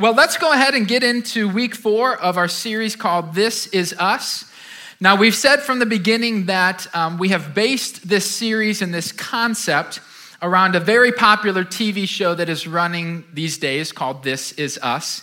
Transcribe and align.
Well, 0.00 0.14
let's 0.14 0.38
go 0.38 0.52
ahead 0.52 0.74
and 0.74 0.88
get 0.88 1.04
into 1.04 1.48
week 1.48 1.74
four 1.74 2.16
of 2.16 2.36
our 2.36 2.48
series 2.48 2.96
called 2.96 3.34
This 3.34 3.68
Is 3.68 3.94
Us. 3.98 4.44
Now, 4.98 5.14
we've 5.16 5.34
said 5.34 5.60
from 5.60 5.78
the 5.78 5.86
beginning 5.86 6.46
that 6.46 6.86
um, 6.96 7.16
we 7.16 7.28
have 7.28 7.54
based 7.54 8.08
this 8.08 8.28
series 8.28 8.82
and 8.82 8.92
this 8.92 9.12
concept 9.12 10.00
around 10.42 10.74
a 10.74 10.80
very 10.80 11.12
popular 11.12 11.64
TV 11.64 12.08
show 12.08 12.34
that 12.34 12.48
is 12.48 12.66
running 12.66 13.24
these 13.32 13.58
days 13.58 13.92
called 13.92 14.24
This 14.24 14.52
Is 14.52 14.78
Us. 14.82 15.22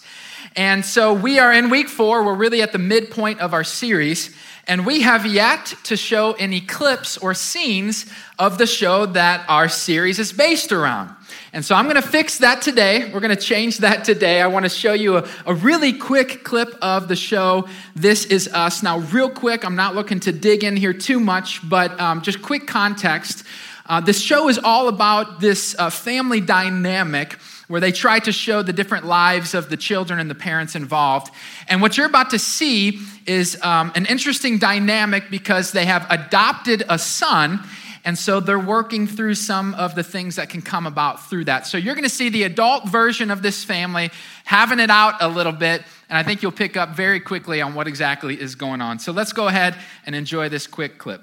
And 0.55 0.85
so 0.85 1.13
we 1.13 1.37
are 1.39 1.51
in 1.51 1.69
week 1.69 1.89
four. 1.89 2.23
We're 2.23 2.35
really 2.35 2.61
at 2.61 2.71
the 2.71 2.79
midpoint 2.79 3.41
of 3.41 3.53
our 3.53 3.63
series. 3.63 4.33
And 4.67 4.85
we 4.85 5.01
have 5.01 5.25
yet 5.25 5.73
to 5.83 5.97
show 5.97 6.33
any 6.33 6.61
clips 6.61 7.17
or 7.17 7.33
scenes 7.33 8.05
of 8.39 8.57
the 8.57 8.67
show 8.67 9.05
that 9.07 9.43
our 9.49 9.67
series 9.67 10.19
is 10.19 10.31
based 10.31 10.71
around. 10.71 11.13
And 11.53 11.65
so 11.65 11.75
I'm 11.75 11.83
going 11.83 12.01
to 12.01 12.01
fix 12.01 12.37
that 12.37 12.61
today. 12.61 13.11
We're 13.11 13.19
going 13.19 13.35
to 13.35 13.41
change 13.41 13.79
that 13.79 14.05
today. 14.05 14.41
I 14.41 14.47
want 14.47 14.63
to 14.63 14.69
show 14.69 14.93
you 14.93 15.17
a, 15.17 15.27
a, 15.45 15.53
really 15.53 15.91
quick 15.91 16.45
clip 16.45 16.73
of 16.81 17.09
the 17.09 17.15
show, 17.17 17.67
This 17.93 18.23
Is 18.23 18.47
Us. 18.53 18.81
Now, 18.81 18.99
real 18.99 19.29
quick, 19.29 19.65
I'm 19.65 19.75
not 19.75 19.93
looking 19.93 20.21
to 20.21 20.31
dig 20.31 20.63
in 20.63 20.77
here 20.77 20.93
too 20.93 21.19
much, 21.19 21.67
but 21.67 21.99
um, 21.99 22.21
just 22.21 22.41
quick 22.41 22.67
context. 22.67 23.43
Uh, 23.85 23.99
this 23.99 24.21
show 24.21 24.47
is 24.47 24.59
all 24.63 24.87
about 24.87 25.41
this 25.41 25.75
uh, 25.77 25.89
family 25.89 26.39
dynamic 26.39 27.33
where 27.67 27.81
they 27.81 27.91
try 27.91 28.19
to 28.19 28.31
show 28.31 28.61
the 28.61 28.71
different 28.71 29.05
lives 29.05 29.53
of 29.53 29.69
the 29.69 29.75
children 29.75 30.21
and 30.21 30.29
the 30.29 30.35
parents 30.35 30.75
involved. 30.75 31.33
And 31.67 31.81
what 31.81 31.97
you're 31.97 32.05
about 32.05 32.29
to 32.29 32.39
see 32.39 33.01
is 33.25 33.61
um, 33.61 33.91
an 33.95 34.05
interesting 34.05 34.57
dynamic 34.57 35.29
because 35.29 35.73
they 35.73 35.85
have 35.85 36.07
adopted 36.09 36.83
a 36.87 36.97
son 36.97 37.59
and 38.03 38.17
so 38.17 38.39
they're 38.39 38.59
working 38.59 39.05
through 39.07 39.35
some 39.35 39.75
of 39.75 39.95
the 39.95 40.03
things 40.03 40.37
that 40.37 40.49
can 40.49 40.61
come 40.61 40.87
about 40.87 41.29
through 41.29 41.45
that. 41.45 41.67
So 41.67 41.77
you're 41.77 41.93
going 41.93 42.03
to 42.03 42.09
see 42.09 42.29
the 42.29 42.43
adult 42.43 42.87
version 42.87 43.29
of 43.29 43.41
this 43.41 43.63
family 43.63 44.09
having 44.43 44.79
it 44.79 44.89
out 44.89 45.15
a 45.21 45.27
little 45.27 45.51
bit. 45.51 45.83
And 46.09 46.17
I 46.17 46.23
think 46.23 46.41
you'll 46.41 46.51
pick 46.51 46.75
up 46.75 46.95
very 46.95 47.19
quickly 47.19 47.61
on 47.61 47.75
what 47.75 47.87
exactly 47.87 48.39
is 48.39 48.55
going 48.55 48.81
on. 48.81 48.99
So 48.99 49.11
let's 49.11 49.33
go 49.33 49.47
ahead 49.47 49.75
and 50.05 50.15
enjoy 50.15 50.49
this 50.49 50.67
quick 50.67 50.97
clip. 50.97 51.21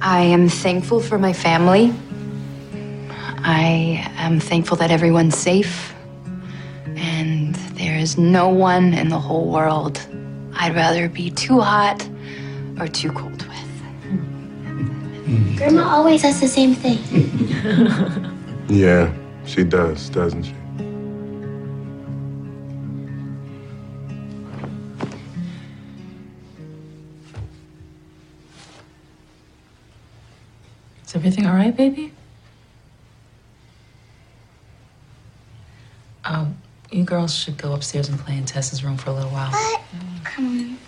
I 0.00 0.20
am 0.20 0.48
thankful 0.48 1.00
for 1.00 1.18
my 1.18 1.32
family. 1.32 1.94
I 3.38 4.08
am 4.16 4.40
thankful 4.40 4.76
that 4.78 4.90
everyone's 4.90 5.36
safe. 5.36 5.94
And 6.96 7.54
there 7.76 7.98
is 7.98 8.16
no 8.16 8.48
one 8.48 8.94
in 8.94 9.08
the 9.08 9.18
whole 9.20 9.50
world 9.50 10.00
I'd 10.58 10.74
rather 10.74 11.08
be 11.08 11.30
too 11.30 11.60
hot 11.60 12.08
or 12.80 12.88
too 12.88 13.12
cold. 13.12 13.35
Grandma 15.56 15.82
always 15.88 16.22
says 16.22 16.40
the 16.40 16.48
same 16.48 16.74
thing. 16.74 16.98
yeah, 18.68 19.12
she 19.44 19.64
does, 19.64 20.08
doesn't 20.10 20.44
she? 20.44 20.54
Is 31.04 31.14
everything 31.14 31.46
all 31.46 31.54
right, 31.54 31.76
baby? 31.76 32.12
Um, 36.24 36.56
you 36.90 37.04
girls 37.04 37.34
should 37.34 37.56
go 37.56 37.72
upstairs 37.72 38.08
and 38.08 38.18
play 38.18 38.36
in 38.36 38.44
Tessa's 38.44 38.82
room 38.82 38.96
for 38.96 39.10
a 39.10 39.12
little 39.14 39.30
while. 39.30 39.52
But, 39.52 40.38
um, 40.38 40.78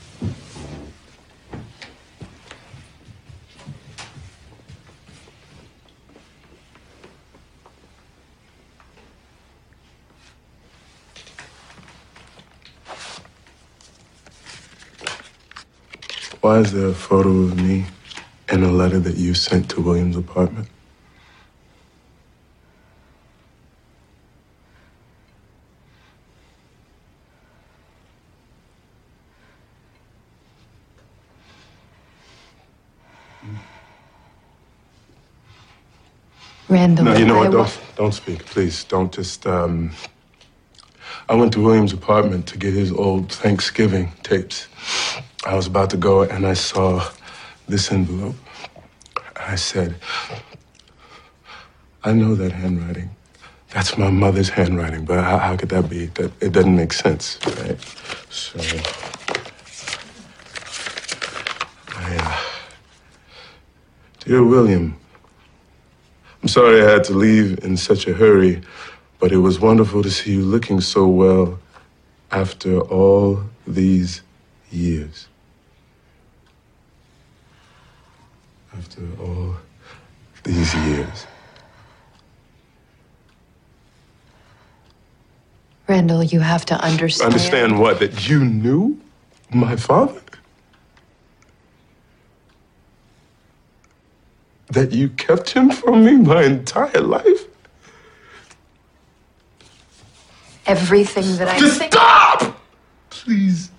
Why 16.48 16.60
is 16.60 16.72
there 16.72 16.86
a 16.86 16.94
photo 16.94 17.28
of 17.28 17.60
me 17.60 17.84
in 18.50 18.64
a 18.64 18.72
letter 18.72 18.98
that 19.00 19.18
you 19.18 19.34
sent 19.34 19.68
to 19.72 19.82
William's 19.82 20.16
apartment? 20.16 20.66
Randall. 36.70 37.04
No, 37.04 37.16
you 37.18 37.26
know 37.26 37.36
what? 37.36 37.50
Don't 37.50 37.78
don't 37.94 38.14
speak, 38.14 38.46
please. 38.46 38.84
Don't 38.84 39.12
just. 39.12 39.46
Um... 39.46 39.90
I 41.28 41.34
went 41.34 41.52
to 41.52 41.60
William's 41.60 41.92
apartment 41.92 42.46
to 42.46 42.56
get 42.56 42.72
his 42.72 42.90
old 42.90 43.30
Thanksgiving 43.30 44.12
tapes. 44.22 44.66
I 45.48 45.54
was 45.54 45.66
about 45.66 45.88
to 45.90 45.96
go 45.96 46.24
and 46.24 46.46
I 46.46 46.52
saw 46.52 47.02
this 47.66 47.90
envelope. 47.90 48.34
I 49.34 49.54
said, 49.54 49.96
I 52.04 52.12
know 52.12 52.34
that 52.34 52.52
handwriting. 52.52 53.08
That's 53.70 53.96
my 53.96 54.10
mother's 54.10 54.50
handwriting, 54.50 55.06
but 55.06 55.24
how, 55.24 55.38
how 55.38 55.56
could 55.56 55.70
that 55.70 55.88
be? 55.88 56.06
That 56.16 56.32
it 56.42 56.52
doesn't 56.52 56.76
make 56.76 56.92
sense, 56.92 57.38
right? 57.46 57.80
So, 58.28 58.60
I, 61.96 62.16
uh, 62.16 62.42
dear 64.26 64.44
William, 64.44 65.00
I'm 66.42 66.48
sorry 66.48 66.82
I 66.82 66.90
had 66.90 67.04
to 67.04 67.14
leave 67.14 67.64
in 67.64 67.78
such 67.78 68.06
a 68.06 68.12
hurry, 68.12 68.60
but 69.18 69.32
it 69.32 69.38
was 69.38 69.58
wonderful 69.58 70.02
to 70.02 70.10
see 70.10 70.32
you 70.32 70.42
looking 70.42 70.82
so 70.82 71.06
well 71.06 71.58
after 72.30 72.80
all 72.80 73.44
these 73.66 74.20
years. 74.70 75.26
After 78.78 79.02
all 79.20 79.56
these 80.44 80.72
years. 80.74 81.26
Randall, 85.88 86.22
you 86.22 86.40
have 86.40 86.64
to 86.66 86.74
understand. 86.80 87.32
Understand 87.32 87.80
what? 87.80 87.98
That 87.98 88.28
you 88.28 88.44
knew 88.44 89.00
my 89.52 89.74
father? 89.74 90.20
That 94.68 94.92
you 94.92 95.08
kept 95.08 95.50
him 95.50 95.70
from 95.70 96.04
me 96.04 96.16
my 96.16 96.44
entire 96.44 97.00
life? 97.00 97.46
Everything 100.66 101.36
that 101.38 101.48
I 101.48 101.58
Just 101.58 101.78
think. 101.78 101.92
stop! 101.92 102.60
Please 103.10 103.70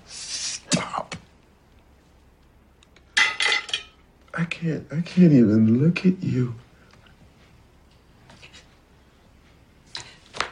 I 4.33 4.45
can't, 4.45 4.85
I 4.91 5.01
can't 5.01 5.33
even 5.33 5.81
look 5.83 6.05
at 6.05 6.21
you. 6.23 6.55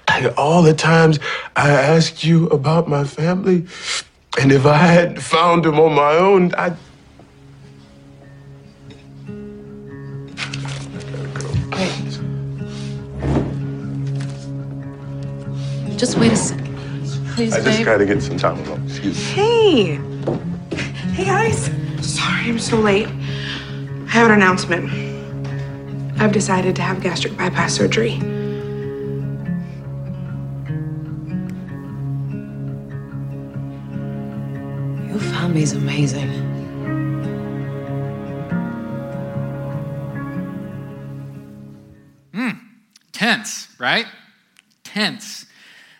I- 0.07 0.33
all 0.35 0.63
the 0.63 0.73
times 0.73 1.19
I 1.55 1.69
asked 1.69 2.23
you 2.23 2.47
about 2.47 2.87
my 2.89 3.03
family, 3.03 3.67
and 4.39 4.51
if 4.51 4.65
I 4.65 4.77
had 4.77 5.21
found 5.21 5.63
them 5.65 5.79
on 5.79 5.93
my 5.93 6.13
own, 6.13 6.53
I. 6.57 6.75
Just 15.97 16.17
wait 16.17 16.31
a 16.31 16.35
second. 16.35 16.65
Please, 17.35 17.53
I 17.53 17.61
just 17.61 17.77
babe. 17.77 17.85
gotta 17.85 18.05
get 18.05 18.21
some 18.21 18.37
time 18.37 18.59
alone. 18.65 18.83
Excuse 18.87 19.17
me. 19.17 19.23
Hey! 19.23 19.95
Hey, 21.13 21.25
guys. 21.25 21.71
Sorry 22.01 22.49
I'm 22.49 22.59
so 22.59 22.77
late. 22.77 23.07
I 24.07 24.11
have 24.11 24.31
an 24.31 24.35
announcement. 24.35 24.89
I've 26.19 26.31
decided 26.31 26.77
to 26.77 26.81
have 26.81 27.01
gastric 27.01 27.35
bypass 27.37 27.73
surgery. 27.73 28.13
Your 35.07 35.19
family's 35.19 35.73
amazing. 35.73 36.29
Hmm. 42.33 42.49
Tense, 43.11 43.67
right? 43.77 44.07
Tense. 44.85 45.45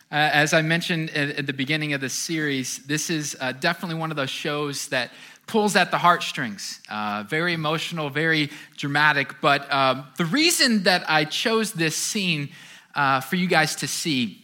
Uh, 0.10 0.16
as 0.16 0.54
I 0.54 0.62
mentioned 0.62 1.10
at, 1.10 1.32
at, 1.40 1.46
the 1.46 1.54
beginning 1.54 1.92
of 1.92 2.00
the 2.00 2.08
series, 2.10 2.86
this 2.86 3.10
is 3.10 3.36
uh, 3.42 3.52
definitely 3.52 3.98
one 3.98 4.10
of 4.10 4.16
those 4.16 4.30
shows 4.30 4.88
that 4.88 5.12
pulls 5.48 5.76
at 5.76 5.92
the 5.92 5.98
heartstrings. 5.98 6.82
Uh, 6.90 7.24
very 7.28 7.54
emotional, 7.54 8.10
very 8.10 8.52
dramatic. 8.76 9.42
But 9.42 9.72
um, 9.74 10.06
the 10.18 10.26
reason 10.26 10.84
that 10.84 11.10
I 11.10 11.24
chose 11.26 11.74
this 11.74 11.96
scene 11.96 12.50
uh, 12.94 13.22
for 13.22 13.38
you 13.38 13.48
guys 13.48 13.76
to 13.78 13.88
see 13.88 14.44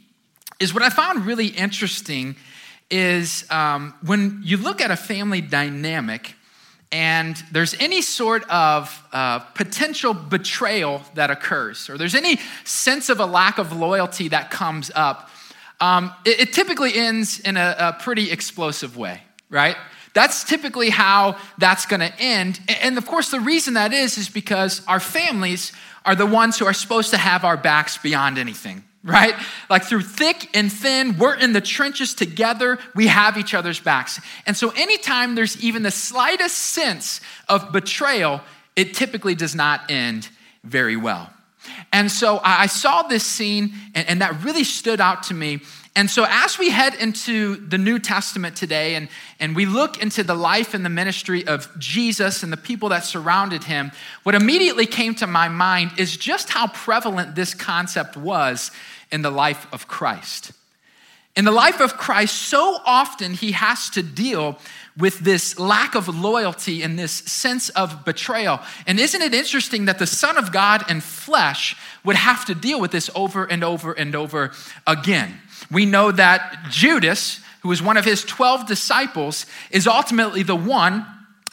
is 0.60 0.74
what 0.74 0.82
I 0.82 0.90
found 0.90 1.26
really 1.26 1.48
interesting 1.48 2.36
is 2.90 3.46
um, 3.52 3.94
when 4.06 4.42
you 4.44 4.58
look 4.58 4.80
at 4.80 4.92
a 4.92 4.96
family 4.96 5.42
dynamic 5.42 6.36
and 6.92 7.36
there's 7.52 7.74
any 7.80 8.02
sort 8.02 8.48
of 8.50 9.04
uh, 9.12 9.40
potential 9.40 10.14
betrayal 10.14 11.02
that 11.16 11.32
occurs, 11.32 11.90
or 11.90 11.98
there's 11.98 12.14
any 12.14 12.40
sense 12.64 13.10
of 13.10 13.20
a 13.20 13.26
lack 13.26 13.58
of 13.58 13.76
loyalty 13.76 14.28
that 14.28 14.52
comes 14.52 14.92
up, 14.94 15.32
um, 15.82 16.14
it, 16.24 16.40
it, 16.40 16.54
typically 16.54 16.96
ends 16.96 17.40
in 17.40 17.58
a, 17.58 17.76
a 17.80 17.94
pretty 17.94 18.32
explosive 18.32 18.96
way, 18.96 19.22
right? 19.50 19.76
That's 20.14 20.44
typically 20.44 20.90
how 20.90 21.38
that's 21.58 21.86
going 21.86 22.02
to 22.02 22.14
end. 22.20 22.60
And 22.82 22.98
of 22.98 23.06
course, 23.08 23.32
the 23.32 23.40
reason 23.40 23.74
that 23.74 23.94
is, 23.94 24.18
is 24.18 24.30
because 24.30 24.82
our 24.88 25.00
families 25.00 25.72
are 26.06 26.16
the 26.16 26.26
ones 26.26 26.60
who 26.60 26.66
are 26.66 26.74
supposed 26.74 27.12
to 27.12 27.18
have 27.18 27.44
our 27.44 27.58
backs 27.58 27.98
beyond 27.98 28.38
anything, 28.38 28.84
right? 29.04 29.34
Like 29.70 29.84
through 29.84 30.02
thick 30.02 30.56
and 30.56 30.72
thin, 30.72 31.18
we're 31.18 31.36
in 31.36 31.54
the 31.54 31.62
trenches 31.62 32.14
together, 32.14 32.78
we 32.94 33.08
have 33.08 33.38
each 33.38 33.54
other's 33.54 33.80
backs. 33.80 34.20
And 34.46 34.56
so, 34.56 34.70
anytime 34.72 35.36
there's 35.36 35.62
even 35.64 35.84
the 35.84 35.92
slightest 35.92 36.58
sense 36.58 37.22
of 37.50 37.72
betrayal, 37.72 38.42
it 38.76 38.94
typically 38.94 39.36
does 39.36 39.56
not 39.56 39.90
end 39.90 40.30
very 40.64 40.96
well. 40.96 41.30
And 41.92 42.12
so, 42.12 42.40
I 42.44 42.68
saw 42.68 43.04
this 43.04 43.26
scene, 43.26 43.74
and, 43.96 44.22
that 44.22 44.44
really 44.44 44.66
stood 44.66 45.00
out 45.00 45.24
to 45.24 45.34
me. 45.34 45.62
And 45.96 46.10
so, 46.10 46.26
as 46.28 46.58
we 46.58 46.72
head 46.72 46.96
into 46.96 47.56
the 47.56 47.78
New 47.78 48.00
Testament 48.00 48.56
today 48.56 48.96
and, 48.96 49.10
and 49.40 49.56
we 49.56 49.68
look 49.68 50.02
into 50.02 50.24
the 50.24 50.34
life 50.34 50.74
and 50.74 50.84
the 50.84 50.90
ministry 50.90 51.46
of 51.46 51.70
Jesus 51.78 52.42
and 52.42 52.52
the 52.52 52.58
people 52.58 52.90
that 52.90 53.06
surrounded 53.06 53.66
him, 53.66 53.92
what 54.24 54.34
immediately 54.34 54.88
came 54.88 55.14
to 55.16 55.28
my 55.28 55.50
mind 55.50 55.92
is 55.98 56.18
just 56.18 56.50
how 56.50 56.68
prevalent 56.68 57.36
this 57.36 57.54
concept 57.54 58.18
was 58.18 58.72
in 59.12 59.22
the 59.22 59.30
life 59.30 59.68
of 59.72 59.88
Christ. 59.88 60.52
In 61.36 61.46
the 61.46 61.52
life 61.52 61.80
of 61.80 61.98
Christ, 61.98 62.36
so 62.36 62.80
often 62.86 63.34
he 63.34 63.52
has 63.52 63.90
to 63.92 64.02
deal 64.02 64.58
with 64.98 65.20
this 65.20 65.58
lack 65.58 65.96
of 65.96 66.08
loyalty 66.08 66.84
and 66.84 66.98
this 66.98 67.12
sense 67.12 67.70
of 67.70 68.06
betrayal. 68.06 68.60
And 68.86 69.00
isn't 69.00 69.22
it 69.22 69.34
interesting 69.34 69.86
that 69.86 70.00
the 70.00 70.08
Son 70.08 70.38
of 70.38 70.52
God 70.52 70.90
in 70.90 71.02
flesh 71.02 71.76
would 72.04 72.16
have 72.16 72.46
to 72.46 72.56
deal 72.56 72.80
with 72.80 72.92
this 72.92 73.10
over 73.16 73.46
and 73.46 73.64
over 73.64 73.94
and 73.94 74.16
over 74.16 74.52
again? 74.86 75.40
We 75.72 75.86
know 75.86 76.12
that 76.12 76.68
Judas, 76.70 77.40
who 77.62 77.72
is 77.72 77.82
one 77.82 77.98
of 77.98 78.06
his 78.06 78.24
12 78.24 78.68
disciples, 78.68 79.46
is 79.72 79.88
ultimately 79.88 80.44
the 80.44 80.56
one 80.56 81.06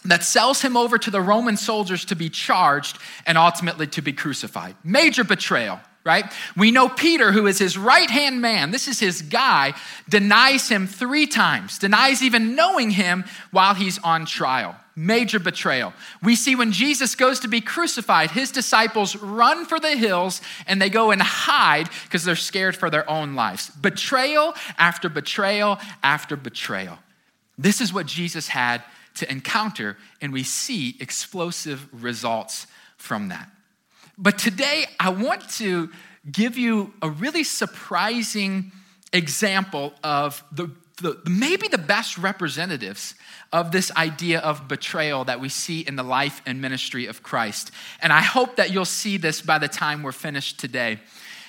that 0.04 0.24
sells 0.24 0.62
him 0.62 0.76
over 0.76 0.98
to 0.98 1.10
the 1.10 1.20
Roman 1.20 1.56
soldiers 1.56 2.04
to 2.06 2.16
be 2.16 2.30
charged 2.30 2.98
and 3.26 3.36
ultimately 3.38 3.86
to 3.88 4.02
be 4.02 4.12
crucified. 4.12 4.74
Major 4.82 5.24
betrayal 5.24 5.80
right? 6.04 6.24
We 6.56 6.70
know 6.70 6.88
Peter, 6.88 7.32
who 7.32 7.46
is 7.46 7.58
his 7.58 7.76
right 7.76 8.08
hand 8.08 8.40
man, 8.40 8.70
this 8.70 8.88
is 8.88 8.98
his 8.98 9.22
guy, 9.22 9.74
denies 10.08 10.68
him 10.68 10.86
three 10.86 11.26
times, 11.26 11.78
denies 11.78 12.22
even 12.22 12.54
knowing 12.54 12.90
him 12.90 13.24
while 13.50 13.74
he's 13.74 13.98
on 13.98 14.24
trial. 14.24 14.76
Major 14.96 15.38
betrayal. 15.38 15.92
We 16.22 16.36
see 16.36 16.56
when 16.56 16.72
Jesus 16.72 17.14
goes 17.14 17.40
to 17.40 17.48
be 17.48 17.60
crucified, 17.60 18.30
his 18.32 18.50
disciples 18.50 19.16
run 19.16 19.64
for 19.64 19.78
the 19.78 19.96
hills 19.96 20.42
and 20.66 20.80
they 20.80 20.90
go 20.90 21.10
and 21.10 21.22
hide 21.22 21.88
because 22.04 22.24
they're 22.24 22.36
scared 22.36 22.76
for 22.76 22.90
their 22.90 23.08
own 23.08 23.34
lives. 23.34 23.70
Betrayal 23.70 24.54
after 24.78 25.08
betrayal 25.08 25.78
after 26.02 26.36
betrayal. 26.36 26.98
This 27.56 27.80
is 27.80 27.92
what 27.92 28.06
Jesus 28.06 28.48
had 28.48 28.82
to 29.16 29.30
encounter, 29.30 29.96
and 30.20 30.32
we 30.32 30.42
see 30.42 30.96
explosive 31.00 31.86
results 32.02 32.66
from 32.96 33.28
that. 33.28 33.50
But 34.22 34.36
today, 34.36 34.84
I 35.00 35.08
want 35.08 35.48
to 35.52 35.88
give 36.30 36.58
you 36.58 36.92
a 37.00 37.08
really 37.08 37.42
surprising 37.42 38.70
example 39.14 39.94
of 40.04 40.44
the, 40.52 40.70
the, 41.00 41.18
maybe 41.24 41.68
the 41.68 41.78
best 41.78 42.18
representatives 42.18 43.14
of 43.50 43.72
this 43.72 43.90
idea 43.96 44.40
of 44.40 44.68
betrayal 44.68 45.24
that 45.24 45.40
we 45.40 45.48
see 45.48 45.80
in 45.80 45.96
the 45.96 46.02
life 46.02 46.42
and 46.44 46.60
ministry 46.60 47.06
of 47.06 47.22
Christ. 47.22 47.70
And 48.02 48.12
I 48.12 48.20
hope 48.20 48.56
that 48.56 48.70
you'll 48.70 48.84
see 48.84 49.16
this 49.16 49.40
by 49.40 49.56
the 49.56 49.68
time 49.68 50.02
we're 50.02 50.12
finished 50.12 50.60
today. 50.60 51.00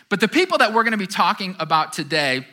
But 0.07 0.21
the 0.21 0.29
people 0.29 0.57
that 0.59 0.73
we're 0.73 0.83
going 0.83 0.91
to 0.91 0.97
be 0.97 1.07
talking 1.07 1.57
about 1.59 1.91
today 1.91 2.47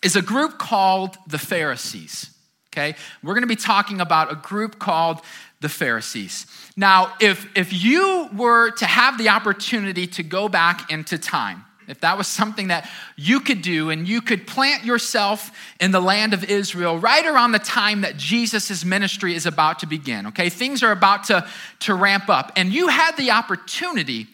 is 0.00 0.14
a 0.14 0.22
group 0.22 0.58
called 0.58 1.16
the 1.26 1.38
Pharisees. 1.38 2.30
Okay? 2.72 2.94
We're 3.22 3.34
going 3.34 3.42
to 3.42 3.48
be 3.48 3.56
talking 3.56 4.00
about 4.00 4.30
a 4.30 4.36
group 4.36 4.78
called 4.78 5.22
the 5.60 5.68
Pharisees. 5.68 6.46
Now, 6.76 7.14
if, 7.20 7.48
if 7.56 7.72
you 7.72 8.28
were 8.34 8.70
to 8.72 8.86
have 8.86 9.18
the 9.18 9.30
opportunity 9.30 10.06
to 10.08 10.22
go 10.22 10.48
back 10.48 10.90
into 10.90 11.18
time, 11.18 11.64
if 11.88 12.00
that 12.00 12.18
was 12.18 12.26
something 12.26 12.68
that 12.68 12.90
you 13.16 13.40
could 13.40 13.62
do 13.62 13.90
and 13.90 14.08
you 14.08 14.20
could 14.20 14.46
plant 14.46 14.84
yourself 14.84 15.50
in 15.80 15.92
the 15.92 16.00
land 16.00 16.34
of 16.34 16.44
Israel 16.44 16.98
right 16.98 17.24
around 17.24 17.52
the 17.52 17.60
time 17.60 18.00
that 18.00 18.16
Jesus' 18.16 18.84
ministry 18.84 19.34
is 19.34 19.46
about 19.46 19.78
to 19.80 19.86
begin, 19.86 20.26
okay? 20.26 20.48
Things 20.48 20.82
are 20.82 20.90
about 20.90 21.24
to, 21.24 21.48
to 21.80 21.94
ramp 21.94 22.28
up. 22.28 22.52
And 22.56 22.72
you 22.72 22.88
had 22.88 23.16
the 23.16 23.30
opportunity 23.30 24.26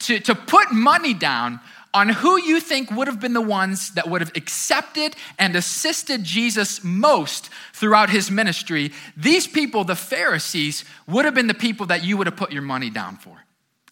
to, 0.00 0.20
to 0.20 0.34
put 0.34 0.72
money 0.72 1.14
down 1.14 1.60
on 1.92 2.08
who 2.08 2.40
you 2.40 2.60
think 2.60 2.90
would 2.90 3.08
have 3.08 3.20
been 3.20 3.32
the 3.32 3.40
ones 3.40 3.92
that 3.92 4.08
would 4.08 4.20
have 4.20 4.36
accepted 4.36 5.16
and 5.38 5.56
assisted 5.56 6.22
Jesus 6.22 6.84
most 6.84 7.50
throughout 7.72 8.10
his 8.10 8.30
ministry, 8.30 8.92
these 9.16 9.46
people, 9.46 9.84
the 9.84 9.96
Pharisees, 9.96 10.84
would 11.08 11.24
have 11.24 11.34
been 11.34 11.48
the 11.48 11.54
people 11.54 11.86
that 11.86 12.04
you 12.04 12.16
would 12.16 12.26
have 12.26 12.36
put 12.36 12.52
your 12.52 12.62
money 12.62 12.90
down 12.90 13.16
for. 13.16 13.44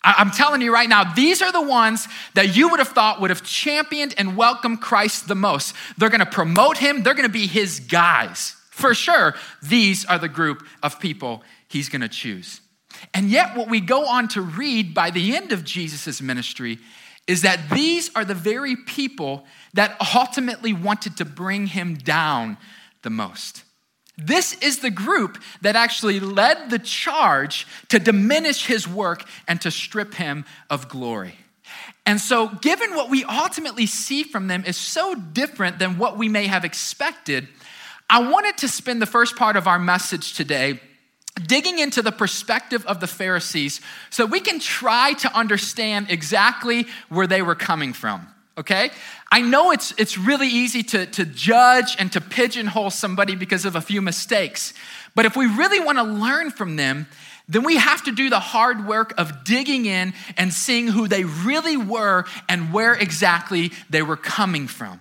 I'm 0.05 0.31
telling 0.31 0.63
you 0.63 0.73
right 0.73 0.89
now, 0.89 1.13
these 1.13 1.43
are 1.43 1.51
the 1.51 1.61
ones 1.61 2.07
that 2.35 2.57
you 2.57 2.69
would 2.69 2.79
have 2.79 2.89
thought 2.89 3.21
would 3.21 3.31
have 3.31 3.43
championed 3.43 4.15
and 4.17 4.37
welcomed 4.37 4.81
Christ 4.81 5.27
the 5.27 5.35
most. 5.35 5.75
They're 5.99 6.09
gonna 6.09 6.25
promote 6.25 6.79
him, 6.79 7.03
they're 7.03 7.15
gonna 7.15 7.29
be 7.29 7.49
his 7.49 7.81
guys. 7.81 8.55
For 8.71 8.95
sure, 8.95 9.35
these 9.61 10.05
are 10.05 10.19
the 10.19 10.29
group 10.29 10.65
of 10.85 11.01
people 11.01 11.43
he's 11.67 11.89
gonna 11.89 12.09
choose. 12.09 12.61
And 13.13 13.29
yet, 13.29 13.57
what 13.57 13.69
we 13.69 13.81
go 13.81 14.07
on 14.07 14.29
to 14.29 14.41
read 14.41 14.95
by 14.95 15.11
the 15.11 15.37
end 15.37 15.53
of 15.53 15.65
Jesus' 15.65 16.23
ministry 16.23 16.79
is 17.29 17.43
that 17.43 17.71
these 17.71 18.11
are 18.17 18.25
the 18.25 18.35
very 18.35 18.75
people 18.75 19.45
that 19.75 19.97
ultimately 20.17 20.73
wanted 20.73 21.19
to 21.19 21.25
bring 21.25 21.67
him 21.67 21.95
down 21.95 22.57
the 23.03 23.11
most. 23.11 23.63
This 24.17 24.55
is 24.55 24.79
the 24.79 24.91
group 24.91 25.39
that 25.61 25.77
actually 25.77 26.19
led 26.19 26.71
the 26.71 26.81
charge 26.81 27.69
to 27.89 28.01
diminish 28.01 28.67
his 28.67 28.89
work 28.89 29.25
and 29.47 29.61
to 29.61 29.71
strip 29.71 30.15
him 30.15 30.45
of 30.69 30.89
glory. 30.89 31.37
And 32.05 32.19
so, 32.21 32.49
given 32.49 32.97
what 32.97 33.11
we 33.11 33.23
ultimately 33.25 33.87
see 33.87 34.25
from 34.25 34.49
them 34.49 34.65
is 34.67 34.77
so 34.77 35.15
different 35.15 35.79
than 35.79 35.99
what 35.99 36.17
we 36.17 36.29
may 36.29 36.47
have 36.47 36.65
expected, 36.65 37.47
I 38.11 38.29
wanted 38.29 38.57
to 38.59 38.69
spend 38.69 39.03
the 39.03 39.07
first 39.07 39.37
part 39.37 39.57
of 39.57 39.69
our 39.69 39.79
message 39.79 40.33
today 40.33 40.81
digging 41.47 41.79
into 41.79 42.03
the 42.03 42.13
perspective 42.13 42.85
of 42.87 43.01
the 43.01 43.07
Pharisees 43.07 43.81
so 44.11 44.27
we 44.27 44.41
can 44.41 44.59
try 44.59 45.13
to 45.15 45.37
understand 45.37 46.11
exactly 46.11 46.87
where 47.09 47.27
they 47.27 47.43
were 47.43 47.55
coming 47.55 47.93
from. 47.93 48.27
Okay? 48.57 48.91
I 49.31 49.41
know 49.41 49.71
it's, 49.71 49.95
it's 49.99 50.19
really 50.19 50.49
easy 50.49 50.83
to, 50.83 51.07
to 51.07 51.25
judge 51.25 51.97
and 51.99 52.11
to 52.13 52.21
pigeonhole 52.21 52.91
somebody 52.91 53.37
because 53.37 53.65
of 53.65 53.77
a 53.77 53.81
few 53.81 54.03
mistakes. 54.03 54.75
But 55.15 55.27
if 55.27 55.37
we 55.37 55.47
really 55.47 55.81
want 55.81 55.99
to 55.99 56.05
learn 56.05 56.51
from 56.51 56.77
them, 56.77 57.07
then 57.49 57.63
we 57.63 57.77
have 57.77 58.05
to 58.05 58.13
do 58.13 58.29
the 58.29 58.41
hard 58.41 58.87
work 58.87 59.15
of 59.17 59.45
digging 59.45 59.87
in 59.87 60.13
and 60.37 60.53
seeing 60.53 60.89
who 60.89 61.09
they 61.09 61.25
really 61.25 61.77
were 61.77 62.25
and 62.49 62.73
where 62.73 62.95
exactly 62.95 63.73
they 63.89 64.03
were 64.03 64.17
coming 64.17 64.67
from. 64.67 65.01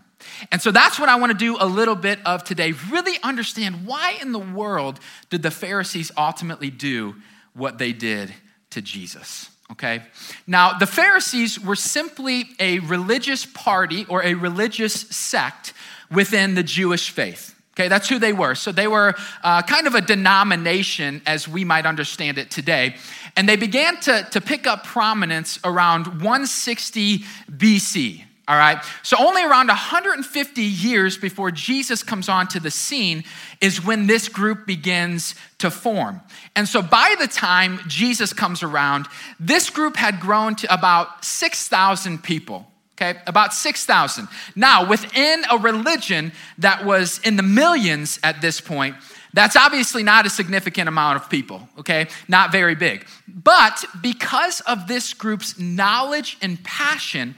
And 0.52 0.62
so 0.62 0.72
that's 0.72 1.00
what 1.00 1.10
I 1.10 1.16
want 1.16 1.32
to 1.32 1.38
do 1.38 1.58
a 1.60 1.66
little 1.66 1.96
bit 1.96 2.20
of 2.26 2.44
today. 2.44 2.74
Really 2.90 3.18
understand 3.24 3.86
why 3.86 4.18
in 4.22 4.32
the 4.32 4.40
world 4.40 5.00
did 5.30 5.44
the 5.44 5.52
Pharisees 5.52 6.12
ultimately 6.18 6.70
do 6.70 7.16
what 7.54 7.78
they 7.78 7.94
did 7.94 8.34
to 8.72 8.82
Jesus? 8.82 9.50
Okay? 9.72 10.04
Now, 10.46 10.78
the 10.78 10.88
Pharisees 10.88 11.60
were 11.60 11.76
simply 11.76 12.46
a 12.60 12.80
religious 12.80 13.46
party 13.46 14.06
or 14.08 14.24
a 14.24 14.34
religious 14.34 14.94
sect 14.94 15.74
within 16.12 16.56
the 16.56 16.64
Jewish 16.64 17.10
faith. 17.10 17.54
Okay, 17.78 17.90
that's 17.90 18.10
who 18.10 18.18
they 18.18 18.34
were. 18.34 18.56
So 18.56 18.72
they 18.72 18.88
were 18.88 19.14
uh, 19.44 19.62
kind 19.62 19.86
of 19.86 19.94
a 19.94 20.02
denomination 20.02 21.22
as 21.28 21.48
we 21.48 21.64
might 21.64 21.86
understand 21.86 22.40
it 22.40 22.50
today. 22.50 22.96
And 23.36 23.48
they 23.48 23.56
began 23.56 24.00
to, 24.02 24.28
to 24.32 24.42
pick 24.42 24.66
up 24.66 24.84
prominence 24.84 25.60
around 25.64 26.08
160 26.08 27.20
BC. 27.52 28.24
All 28.48 28.58
right. 28.58 28.82
So, 29.04 29.18
only 29.20 29.44
around 29.44 29.68
150 29.68 30.62
years 30.62 31.18
before 31.18 31.52
Jesus 31.52 32.02
comes 32.02 32.30
onto 32.30 32.62
the 32.62 32.72
scene 32.72 33.26
is 33.60 33.84
when 33.84 34.08
this 34.08 34.30
group 34.30 34.66
begins 34.66 35.36
to 35.58 35.70
form. 35.70 36.22
And 36.56 36.66
so, 36.66 36.82
by 36.82 37.16
the 37.20 37.28
time 37.28 37.82
Jesus 37.88 38.32
comes 38.32 38.64
around, 38.64 39.08
this 39.38 39.70
group 39.70 39.98
had 39.98 40.22
grown 40.22 40.56
to 40.58 40.74
about 40.74 41.26
6,000 41.26 42.24
people. 42.24 42.66
Okay, 43.00 43.20
about 43.28 43.54
6,000. 43.54 44.28
Now, 44.56 44.88
within 44.90 45.44
a 45.52 45.58
religion 45.58 46.32
that 46.58 46.84
was 46.84 47.20
in 47.20 47.36
the 47.36 47.44
millions 47.44 48.18
at 48.24 48.42
this 48.42 48.60
point, 48.60 48.96
that's 49.34 49.56
obviously 49.56 50.02
not 50.02 50.26
a 50.26 50.32
significant 50.32 50.90
amount 50.90 51.22
of 51.22 51.30
people, 51.30 51.70
okay? 51.78 52.08
Not 52.28 52.52
very 52.52 52.74
big. 52.74 53.06
But 53.28 53.86
because 54.02 54.62
of 54.62 54.88
this 54.88 55.14
group's 55.14 55.60
knowledge 55.60 56.38
and 56.42 56.64
passion, 56.64 57.36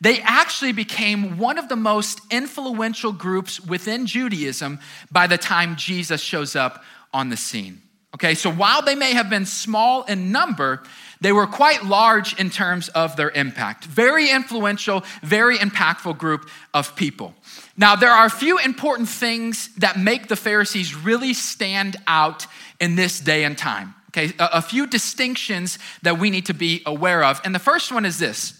they 0.00 0.20
actually 0.20 0.72
became 0.72 1.38
one 1.38 1.58
of 1.58 1.68
the 1.68 1.76
most 1.76 2.20
influential 2.30 3.12
groups 3.12 3.60
within 3.60 4.06
Judaism 4.06 4.78
by 5.10 5.26
the 5.26 5.38
time 5.38 5.76
Jesus 5.76 6.20
shows 6.20 6.54
up 6.54 6.84
on 7.12 7.30
the 7.30 7.36
scene. 7.36 7.82
Okay, 8.14 8.34
so 8.34 8.50
while 8.50 8.82
they 8.82 8.94
may 8.94 9.12
have 9.12 9.28
been 9.28 9.44
small 9.44 10.02
in 10.04 10.32
number, 10.32 10.82
they 11.20 11.30
were 11.32 11.46
quite 11.46 11.84
large 11.84 12.38
in 12.40 12.48
terms 12.48 12.88
of 12.90 13.16
their 13.16 13.30
impact. 13.30 13.84
Very 13.84 14.30
influential, 14.30 15.04
very 15.22 15.58
impactful 15.58 16.16
group 16.16 16.48
of 16.72 16.96
people. 16.96 17.34
Now, 17.76 17.96
there 17.96 18.10
are 18.10 18.26
a 18.26 18.30
few 18.30 18.58
important 18.58 19.08
things 19.08 19.74
that 19.76 19.98
make 19.98 20.28
the 20.28 20.36
Pharisees 20.36 20.94
really 20.94 21.34
stand 21.34 21.96
out 22.06 22.46
in 22.80 22.96
this 22.96 23.20
day 23.20 23.44
and 23.44 23.58
time. 23.58 23.94
Okay, 24.10 24.32
a, 24.38 24.62
few 24.62 24.86
distinctions 24.86 25.78
that 26.02 26.18
we 26.18 26.30
need 26.30 26.46
to 26.46 26.54
be 26.54 26.82
aware 26.86 27.22
of. 27.22 27.42
And 27.44 27.54
the 27.54 27.58
first 27.58 27.92
one 27.92 28.06
is 28.06 28.18
this 28.18 28.58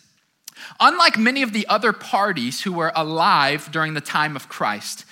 Unlike 0.80 1.18
many 1.18 1.42
of 1.42 1.52
the 1.52 1.66
other 1.68 1.92
parties 1.92 2.62
who 2.62 2.72
were 2.72 2.92
alive 2.94 3.70
during 3.72 3.94
the 3.94 4.00
time 4.00 4.36
of 4.36 4.48
Christ, 4.48 5.04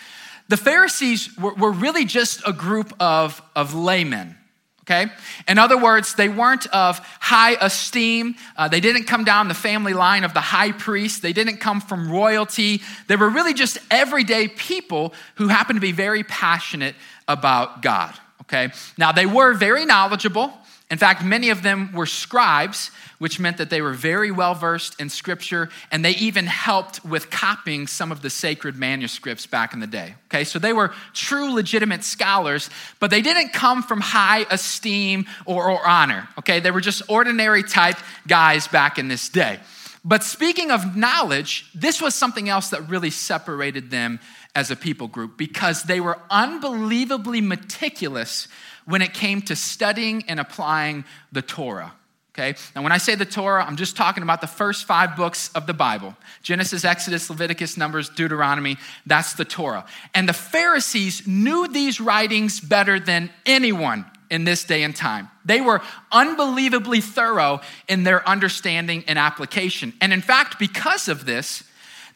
the 0.49 0.57
Pharisees 0.57 1.37
were, 1.37 1.55
were 1.55 1.73
really 1.73 2.05
just 2.05 2.43
a 2.47 2.53
group 2.53 2.93
of, 3.01 3.43
of 3.55 3.75
laymen. 3.75 4.37
Okay? 4.83 5.11
In 5.49 5.59
other 5.59 5.77
words, 5.77 6.15
they 6.15 6.29
weren't 6.29 6.67
of 6.69 7.01
high 7.19 7.57
esteem. 7.61 8.37
Uh, 8.57 8.69
they 8.69 8.79
didn't 8.79 9.05
come 9.05 9.25
down 9.25 9.49
the 9.49 9.55
family 9.55 9.93
line 9.93 10.23
of 10.23 10.33
the 10.33 10.41
high 10.41 10.71
priest. 10.71 11.23
They 11.23 11.33
didn't 11.33 11.57
come 11.57 11.81
from 11.81 12.09
royalty. 12.09 12.83
They 13.09 13.17
were 13.17 13.29
really 13.29 13.53
just 13.53 13.79
everyday 13.91 14.47
people 14.47 15.13
who 15.37 15.49
happened 15.49 15.79
to 15.79 15.81
be 15.81 15.91
very 15.91 16.23
passionate 16.23 16.95
about 17.27 17.83
God. 17.83 18.15
Okay? 18.43 18.69
Now, 18.97 19.11
they 19.11 19.27
were 19.27 19.55
very 19.55 19.85
knowledgeable. 19.85 20.53
In 20.89 20.99
fact, 20.99 21.25
many 21.25 21.51
of 21.51 21.65
them 21.65 21.93
were 21.93 22.07
scribes, 22.07 22.93
which 23.19 23.41
meant 23.41 23.57
that 23.57 23.71
they 23.71 23.83
were 23.83 23.93
very 23.93 24.31
well 24.31 24.55
versed 24.55 25.01
in 25.01 25.09
scripture, 25.09 25.69
and 25.91 26.05
they 26.05 26.13
even 26.13 26.47
helped 26.47 27.05
with 27.05 27.29
copying 27.29 27.89
some 27.89 28.13
of 28.13 28.23
the 28.23 28.31
sacred 28.31 28.77
manuscripts 28.77 29.47
back 29.47 29.75
in 29.75 29.81
the 29.81 29.89
day. 29.89 30.15
Okay, 30.27 30.45
so 30.45 30.61
they 30.61 30.73
were 30.73 30.95
true, 31.13 31.53
legitimate 31.53 32.05
scholars, 32.05 32.71
but 33.01 33.11
they 33.11 33.21
didn't 33.21 33.53
come 33.53 33.83
from 33.83 34.01
high 34.01 34.47
esteem 34.49 35.27
or, 35.45 35.69
or 35.69 35.85
honor. 35.85 36.29
Okay, 36.39 36.61
they 36.61 36.71
were 36.71 36.81
just 36.81 37.03
ordinary 37.09 37.65
type 37.65 37.97
guys 38.29 38.69
back 38.69 38.97
in 38.97 39.09
this 39.09 39.29
day. 39.29 39.59
But 40.05 40.23
speaking 40.23 40.71
of 40.71 40.97
knowledge, 40.97 41.69
this 41.75 42.01
was 42.01 42.15
something 42.15 42.49
else 42.49 42.69
that 42.69 42.89
really 42.89 43.11
separated 43.11 43.91
them 43.91 44.21
as 44.55 44.71
a 44.71 44.77
people 44.77 45.09
group 45.09 45.37
because 45.37 45.83
they 45.83 45.99
were 45.99 46.19
unbelievably 46.31 47.41
meticulous 47.41 48.47
when 48.87 49.03
it 49.03 49.13
came 49.13 49.43
to 49.43 49.57
studying 49.57 50.25
and 50.29 50.41
applying 50.41 51.05
the 51.33 51.43
Torah. 51.43 51.93
Okay? 52.39 52.55
Now, 52.75 52.83
when 52.83 52.93
I 52.93 52.99
say 52.99 53.15
the 53.15 53.25
Torah, 53.25 53.65
I'm 53.65 53.77
just 53.77 53.97
talking 53.97 54.23
about 54.23 54.43
the 54.43 54.47
first 54.47 54.85
five 54.85 55.17
books 55.17 55.51
of 55.55 55.67
the 55.67 55.73
Bible 55.75 56.17
Genesis, 56.43 56.85
Exodus, 56.85 57.31
Leviticus, 57.31 57.77
Numbers, 57.77 58.09
Deuteronomy. 58.11 58.77
That's 59.07 59.35
the 59.35 59.45
Torah. 59.45 59.87
And 60.15 60.29
the 60.29 60.35
Pharisees 60.35 61.27
knew 61.27 61.67
these 61.69 62.01
writings 62.01 62.61
better 62.61 63.01
than 63.01 63.31
anyone 63.47 64.05
in 64.31 64.45
this 64.45 64.65
day 64.65 64.83
and 64.83 64.95
time. 64.95 65.31
They 65.45 65.61
were 65.61 65.81
unbelievably 66.13 67.01
thorough 67.01 67.61
in 67.89 68.05
their 68.05 68.29
understanding 68.29 69.05
and 69.07 69.19
application. 69.19 69.95
And 70.01 70.13
in 70.13 70.21
fact, 70.21 70.59
because 70.59 71.09
of 71.09 71.25
this, 71.25 71.65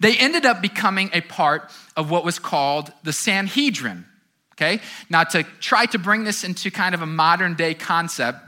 they 0.00 0.16
ended 0.16 0.44
up 0.44 0.60
becoming 0.60 1.10
a 1.12 1.20
part 1.20 1.70
of 1.96 2.10
what 2.10 2.24
was 2.24 2.38
called 2.38 2.92
the 3.04 3.12
Sanhedrin. 3.12 4.06
Okay? 4.60 4.80
Now, 5.08 5.24
to 5.24 5.42
try 5.60 5.86
to 5.86 5.98
bring 5.98 6.24
this 6.24 6.44
into 6.44 6.70
kind 6.70 6.94
of 6.94 7.00
a 7.00 7.06
modern 7.06 7.54
day 7.54 7.72
concept, 7.72 8.38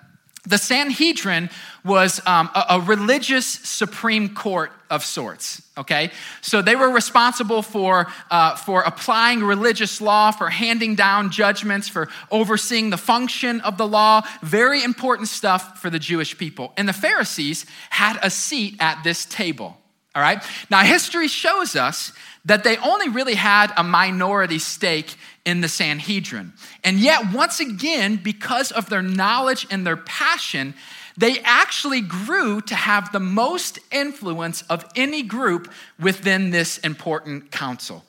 the 0.45 0.59
Sanhedrin 0.59 1.51
was 1.85 2.21
um, 2.27 2.51
a, 2.55 2.65
a, 2.71 2.81
religious 2.81 3.47
supreme 3.47 4.35
court 4.35 4.73
of 4.91 5.05
sorts, 5.05 5.63
okay? 5.79 6.11
So 6.41 6.63
they 6.63 6.75
were 6.75 6.91
responsible 6.91 7.63
for, 7.63 8.09
uh, 8.29 8.57
for 8.57 8.83
applying 8.83 9.45
religious 9.45 10.01
law, 10.01 10.33
for 10.33 10.51
handing 10.51 10.97
down 10.97 11.31
judgments, 11.31 11.89
for 11.89 12.09
overseeing 12.33 12.91
the 12.91 12.97
function 12.97 13.61
of 13.61 13.79
the 13.79 13.87
law. 13.87 14.23
Very 14.43 14.83
important 14.83 15.29
stuff 15.29 15.81
for 15.81 15.91
the 15.91 16.01
Jewish 16.01 16.37
people. 16.37 16.73
And 16.77 16.89
the 16.89 16.93
Pharisees 16.93 17.65
had 17.91 18.19
a 18.21 18.29
seat 18.29 18.77
at 18.81 19.05
this 19.05 19.25
table, 19.25 19.77
all 20.15 20.23
right? 20.23 20.43
Now, 20.71 20.83
history 20.83 21.29
shows 21.29 21.75
us 21.77 22.13
that 22.45 22.65
they 22.65 22.77
only 22.79 23.09
really 23.09 23.35
had 23.35 23.73
a 23.77 23.85
minority 23.85 24.59
stake 24.59 25.15
in 25.45 25.61
the 25.61 25.69
Sanhedrin. 25.69 26.53
And 26.85 26.99
yet, 26.99 27.33
once 27.33 27.61
again, 27.61 28.17
because 28.23 28.73
of 28.73 28.89
their 28.89 29.03
knowledge 29.03 29.67
and 29.71 29.87
their 29.87 29.97
passion, 29.97 30.75
they 31.17 31.41
actually 31.41 32.01
grew 32.01 32.61
to 32.63 32.75
have 32.75 33.13
the 33.13 33.21
most 33.21 33.79
influence 33.91 34.63
of 34.63 34.85
any 34.97 35.23
group 35.23 35.71
within 35.99 36.51
this 36.51 36.79
important 36.79 37.51
council. 37.51 38.05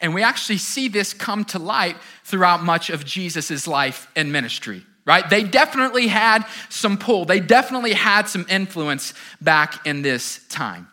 And 0.00 0.14
we 0.14 0.22
actually 0.22 0.58
see 0.58 0.88
this 0.88 1.12
come 1.12 1.44
to 1.46 1.58
light 1.58 1.96
throughout 2.24 2.62
much 2.62 2.90
of 2.90 3.04
Jesus' 3.04 3.66
life 3.66 4.08
and 4.16 4.32
ministry, 4.32 4.82
right? 5.04 5.28
They 5.28 5.42
definitely 5.42 6.06
had 6.06 6.46
some 6.70 6.98
pull, 6.98 7.24
they 7.24 7.40
definitely 7.40 7.92
had 7.92 8.28
some 8.28 8.46
influence 8.48 9.12
back 9.40 9.86
in 9.86 10.02
this 10.02 10.40
time. 10.48 10.88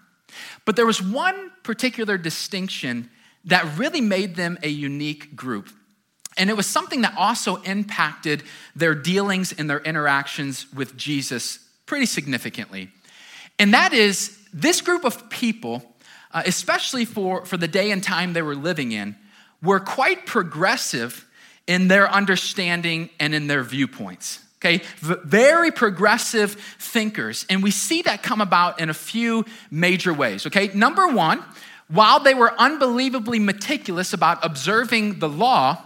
But 0.66 0.76
there 0.76 0.86
was 0.86 1.02
one 1.02 1.52
particular 1.64 2.18
distinction 2.18 3.10
that 3.46 3.78
really 3.78 4.02
made 4.02 4.36
them 4.36 4.58
a 4.64 4.70
unique 4.70 5.36
group. 5.36 5.70
And 6.38 6.50
it 6.50 6.58
was 6.58 6.66
something 6.66 7.02
that 7.02 7.16
also 7.18 7.58
impacted 7.58 8.44
their 8.76 8.96
dealings 8.96 9.54
and 9.54 9.70
their 9.70 9.82
interactions 9.82 10.72
with 10.74 10.98
Jesus 10.98 11.60
pretty 11.86 12.06
significantly. 12.06 12.90
And 13.60 13.74
that 13.74 13.94
is 13.94 14.40
this 14.54 14.82
group 14.82 15.04
of 15.04 15.30
people, 15.30 15.84
uh, 16.32 16.44
especially 16.46 17.06
for, 17.06 17.46
for 17.46 17.58
the 17.58 17.68
day 17.68 17.92
and 17.92 18.02
time 18.02 18.34
they 18.34 18.42
were 18.42 18.56
living 18.56 18.92
in, 18.92 19.16
were 19.62 19.80
quite 19.80 20.26
progressive 20.26 21.28
in 21.68 21.88
their 21.88 22.10
understanding 22.10 23.10
and 23.20 23.36
in 23.36 23.48
their 23.48 23.64
viewpoints. 23.64 24.43
Okay, 24.64 24.82
very 25.00 25.72
progressive 25.72 26.54
thinkers. 26.80 27.46
And 27.50 27.62
we 27.62 27.72
see 27.72 28.02
that 28.04 28.24
come 28.24 28.40
about 28.40 28.80
in 28.80 28.90
a 28.90 28.94
few 28.94 29.44
major 29.70 30.14
ways. 30.14 30.48
Okay, 30.48 30.70
number 30.74 31.06
one, 31.06 31.44
while 31.90 32.22
they 32.22 32.34
were 32.34 32.54
unbelievably 32.58 33.40
meticulous 33.40 34.14
about 34.14 34.44
observing 34.46 35.20
the 35.20 35.28
law, 35.28 35.82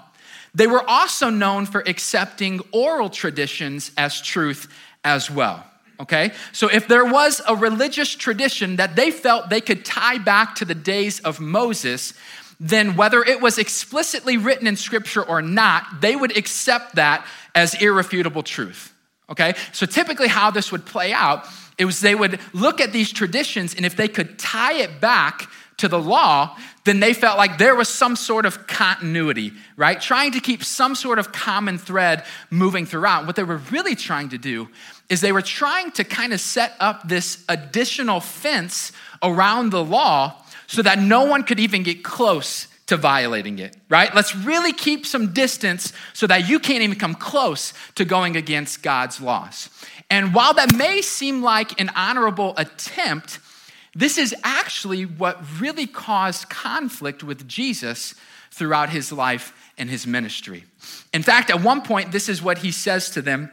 they 0.53 0.67
were 0.67 0.87
also 0.87 1.31
known 1.31 1.65
for 1.65 1.83
accepting 1.87 2.61
oral 2.71 3.09
traditions 3.09 3.91
as 3.97 4.21
truth 4.21 4.71
as 5.03 5.31
well. 5.31 5.65
Okay? 5.99 6.31
So 6.51 6.67
if 6.67 6.87
there 6.87 7.05
was 7.05 7.41
a 7.47 7.55
religious 7.55 8.13
tradition 8.13 8.75
that 8.75 8.95
they 8.95 9.09
felt 9.09 9.49
they 9.49 9.61
could 9.61 9.85
tie 9.85 10.19
back 10.19 10.55
to 10.55 10.65
the 10.65 10.75
days 10.75 11.19
of 11.21 11.39
Moses, 11.39 12.13
then 12.59 12.95
whether 12.95 13.23
it 13.23 13.41
was 13.41 13.57
explicitly 13.57 14.37
written 14.37 14.67
in 14.67 14.75
scripture 14.75 15.23
or 15.23 15.41
not, 15.41 16.01
they 16.01 16.15
would 16.15 16.35
accept 16.37 16.95
that 16.95 17.25
as 17.57 17.73
irrefutable 17.81 18.43
truth. 18.43 18.93
Okay? 19.31 19.55
So 19.73 19.87
typically, 19.87 20.27
how 20.27 20.51
this 20.51 20.71
would 20.71 20.85
play 20.85 21.11
out, 21.11 21.47
it 21.79 21.85
was 21.85 21.99
they 21.99 22.13
would 22.13 22.39
look 22.53 22.79
at 22.79 22.93
these 22.93 23.11
traditions, 23.11 23.73
and 23.73 23.83
if 23.83 23.95
they 23.95 24.07
could 24.07 24.37
tie 24.37 24.75
it 24.75 25.01
back 25.01 25.49
to 25.77 25.87
the 25.87 25.99
law, 25.99 26.55
then 26.85 26.99
they 26.99 27.13
felt 27.13 27.37
like 27.37 27.57
there 27.57 27.75
was 27.75 27.89
some 27.89 28.15
sort 28.15 28.45
of 28.45 28.67
continuity, 28.67 29.53
right? 29.75 29.99
Trying 29.99 30.31
to 30.33 30.39
keep 30.39 30.63
some 30.63 30.95
sort 30.95 31.19
of 31.19 31.31
common 31.31 31.77
thread 31.79 32.23
moving 32.49 32.85
throughout. 32.85 33.25
What 33.25 33.35
they 33.35 33.43
were 33.43 33.61
really 33.71 33.95
trying 33.95 34.29
to 34.29 34.37
do 34.37 34.69
is 35.09 35.21
they 35.21 35.31
were 35.31 35.41
trying 35.41 35.91
to 35.91 36.03
kind 36.03 36.33
of 36.33 36.39
set 36.39 36.73
up 36.79 37.07
this 37.07 37.43
additional 37.49 38.19
fence 38.19 38.91
around 39.21 39.71
the 39.71 39.83
law 39.83 40.43
so 40.67 40.81
that 40.83 40.99
no 40.99 41.25
one 41.25 41.43
could 41.43 41.59
even 41.59 41.83
get 41.83 42.03
close 42.03 42.67
to 42.87 42.97
violating 42.97 43.59
it, 43.59 43.75
right? 43.89 44.13
Let's 44.15 44.35
really 44.35 44.73
keep 44.73 45.05
some 45.05 45.33
distance 45.33 45.93
so 46.13 46.25
that 46.27 46.49
you 46.49 46.59
can't 46.59 46.81
even 46.81 46.97
come 46.97 47.15
close 47.15 47.73
to 47.95 48.05
going 48.05 48.35
against 48.35 48.81
God's 48.81 49.21
laws. 49.21 49.69
And 50.09 50.33
while 50.33 50.53
that 50.53 50.75
may 50.75 51.01
seem 51.01 51.41
like 51.41 51.79
an 51.79 51.91
honorable 51.95 52.53
attempt, 52.57 53.39
this 53.93 54.17
is 54.17 54.33
actually 54.43 55.05
what 55.05 55.41
really 55.59 55.85
caused 55.85 56.49
conflict 56.49 57.23
with 57.23 57.47
Jesus 57.47 58.15
throughout 58.51 58.89
his 58.89 59.11
life 59.11 59.53
and 59.77 59.89
his 59.89 60.07
ministry. 60.07 60.63
In 61.13 61.23
fact, 61.23 61.49
at 61.49 61.61
one 61.61 61.81
point, 61.81 62.11
this 62.11 62.29
is 62.29 62.41
what 62.41 62.59
he 62.59 62.71
says 62.71 63.09
to 63.11 63.21
them 63.21 63.51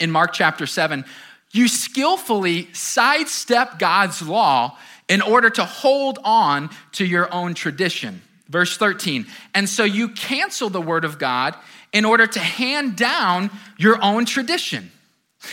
in 0.00 0.10
Mark 0.10 0.32
chapter 0.32 0.66
7 0.66 1.04
You 1.52 1.68
skillfully 1.68 2.68
sidestep 2.72 3.78
God's 3.78 4.22
law 4.22 4.76
in 5.08 5.22
order 5.22 5.50
to 5.50 5.64
hold 5.64 6.18
on 6.24 6.70
to 6.92 7.04
your 7.04 7.32
own 7.32 7.54
tradition. 7.54 8.22
Verse 8.52 8.76
13, 8.76 9.26
and 9.54 9.66
so 9.66 9.82
you 9.82 10.10
cancel 10.10 10.68
the 10.68 10.80
word 10.80 11.06
of 11.06 11.18
God 11.18 11.56
in 11.90 12.04
order 12.04 12.26
to 12.26 12.38
hand 12.38 12.96
down 12.96 13.50
your 13.78 13.98
own 14.04 14.26
tradition. 14.26 14.92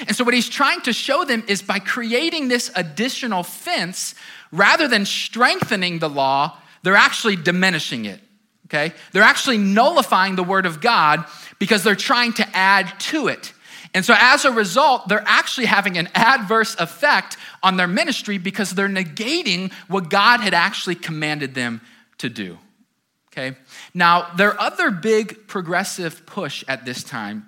And 0.06 0.14
so, 0.18 0.26
what 0.26 0.34
he's 0.34 0.50
trying 0.50 0.82
to 0.82 0.92
show 0.92 1.24
them 1.24 1.46
is 1.48 1.62
by 1.62 1.80
creating 1.80 2.50
this 2.50 2.70
additional 2.76 3.44
fence, 3.44 4.16
rather 4.52 4.86
than 4.90 5.06
strengthening 5.06 6.00
the 6.00 6.10
law, 6.10 6.58
they're 6.84 6.98
actually 6.98 7.38
diminishing 7.38 8.04
it. 8.04 8.20
Okay? 8.66 8.94
They're 9.14 9.24
actually 9.24 9.60
nullifying 9.60 10.36
the 10.36 10.44
word 10.44 10.66
of 10.66 10.82
God 10.82 11.24
because 11.58 11.84
they're 11.84 11.96
trying 11.96 12.34
to 12.34 12.48
add 12.54 13.00
to 13.00 13.30
it. 13.30 13.54
And 13.94 14.04
so, 14.04 14.14
as 14.18 14.44
a 14.44 14.52
result, 14.52 15.08
they're 15.08 15.24
actually 15.26 15.68
having 15.68 15.98
an 15.98 16.10
adverse 16.14 16.76
effect 16.76 17.38
on 17.64 17.78
their 17.78 17.88
ministry 17.88 18.38
because 18.38 18.72
they're 18.72 18.90
negating 18.90 19.72
what 19.88 20.10
God 20.10 20.42
had 20.42 20.54
actually 20.54 20.96
commanded 20.96 21.56
them 21.56 21.80
to 22.18 22.28
do. 22.28 22.58
Okay? 23.40 23.58
Now, 23.94 24.34
their 24.36 24.60
other 24.60 24.92
big 24.92 25.48
progressive 25.48 26.26
push 26.26 26.64
at 26.68 26.86
this 26.86 27.04
time 27.04 27.46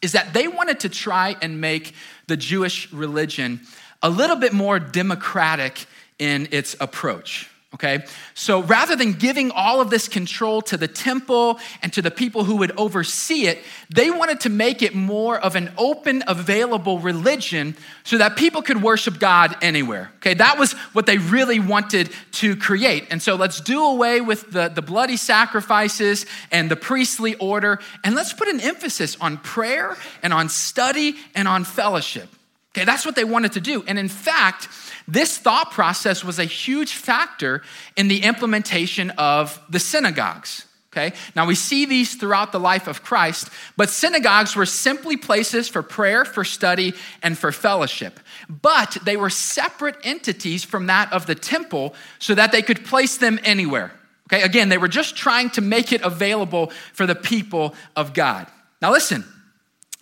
is 0.00 0.12
that 0.12 0.32
they 0.32 0.46
wanted 0.48 0.80
to 0.80 0.88
try 0.88 1.36
and 1.42 1.60
make 1.60 1.94
the 2.26 2.36
Jewish 2.36 2.92
religion 2.92 3.60
a 4.02 4.10
little 4.10 4.36
bit 4.36 4.52
more 4.52 4.78
democratic 4.78 5.86
in 6.18 6.48
its 6.52 6.76
approach. 6.78 7.50
Okay? 7.74 8.04
So 8.34 8.62
rather 8.62 8.94
than 8.94 9.14
giving 9.14 9.50
all 9.50 9.80
of 9.80 9.90
this 9.90 10.06
control 10.06 10.62
to 10.62 10.76
the 10.76 10.86
temple 10.86 11.58
and 11.82 11.92
to 11.92 12.02
the 12.02 12.10
people 12.10 12.44
who 12.44 12.56
would 12.56 12.70
oversee 12.78 13.46
it, 13.46 13.64
they 13.90 14.12
wanted 14.12 14.40
to 14.40 14.48
make 14.48 14.80
it 14.80 14.94
more 14.94 15.38
of 15.40 15.56
an 15.56 15.72
open, 15.76 16.22
available 16.28 17.00
religion 17.00 17.76
so 18.04 18.16
that 18.18 18.36
people 18.36 18.62
could 18.62 18.80
worship 18.80 19.18
God 19.18 19.56
anywhere. 19.60 20.12
Okay? 20.18 20.34
That 20.34 20.56
was 20.56 20.74
what 20.92 21.06
they 21.06 21.18
really 21.18 21.58
wanted 21.58 22.10
to 22.32 22.54
create. 22.54 23.08
And 23.10 23.20
so 23.20 23.34
let's 23.34 23.60
do 23.60 23.84
away 23.84 24.20
with 24.20 24.52
the, 24.52 24.68
the 24.68 24.82
bloody 24.82 25.16
sacrifices 25.16 26.26
and 26.52 26.70
the 26.70 26.76
priestly 26.76 27.34
order, 27.34 27.80
and 28.04 28.14
let's 28.14 28.32
put 28.32 28.46
an 28.46 28.60
emphasis 28.60 29.16
on 29.20 29.38
prayer 29.38 29.96
and 30.22 30.32
on 30.32 30.48
study 30.48 31.16
and 31.34 31.48
on 31.48 31.64
fellowship. 31.64 32.28
Okay, 32.76 32.84
that's 32.84 33.06
what 33.06 33.14
they 33.14 33.24
wanted 33.24 33.52
to 33.52 33.60
do. 33.60 33.84
And 33.86 33.98
in 33.98 34.08
fact, 34.08 34.68
this 35.06 35.38
thought 35.38 35.70
process 35.70 36.24
was 36.24 36.38
a 36.38 36.44
huge 36.44 36.94
factor 36.94 37.62
in 37.96 38.08
the 38.08 38.22
implementation 38.22 39.10
of 39.10 39.60
the 39.68 39.78
synagogues. 39.78 40.66
Okay? 40.92 41.16
Now 41.34 41.46
we 41.46 41.56
see 41.56 41.86
these 41.86 42.14
throughout 42.14 42.52
the 42.52 42.60
life 42.60 42.86
of 42.86 43.02
Christ, 43.02 43.50
but 43.76 43.90
synagogues 43.90 44.54
were 44.54 44.66
simply 44.66 45.16
places 45.16 45.68
for 45.68 45.82
prayer, 45.82 46.24
for 46.24 46.44
study, 46.44 46.94
and 47.20 47.36
for 47.36 47.50
fellowship. 47.50 48.20
But 48.48 48.96
they 49.04 49.16
were 49.16 49.30
separate 49.30 49.96
entities 50.04 50.62
from 50.62 50.86
that 50.86 51.12
of 51.12 51.26
the 51.26 51.34
temple 51.34 51.94
so 52.20 52.34
that 52.36 52.52
they 52.52 52.62
could 52.62 52.84
place 52.84 53.16
them 53.16 53.40
anywhere. 53.42 53.90
Okay? 54.28 54.42
Again, 54.42 54.68
they 54.68 54.78
were 54.78 54.88
just 54.88 55.16
trying 55.16 55.50
to 55.50 55.60
make 55.60 55.92
it 55.92 56.02
available 56.02 56.70
for 56.92 57.06
the 57.06 57.16
people 57.16 57.74
of 57.96 58.14
God. 58.14 58.46
Now 58.80 58.92
listen, 58.92 59.24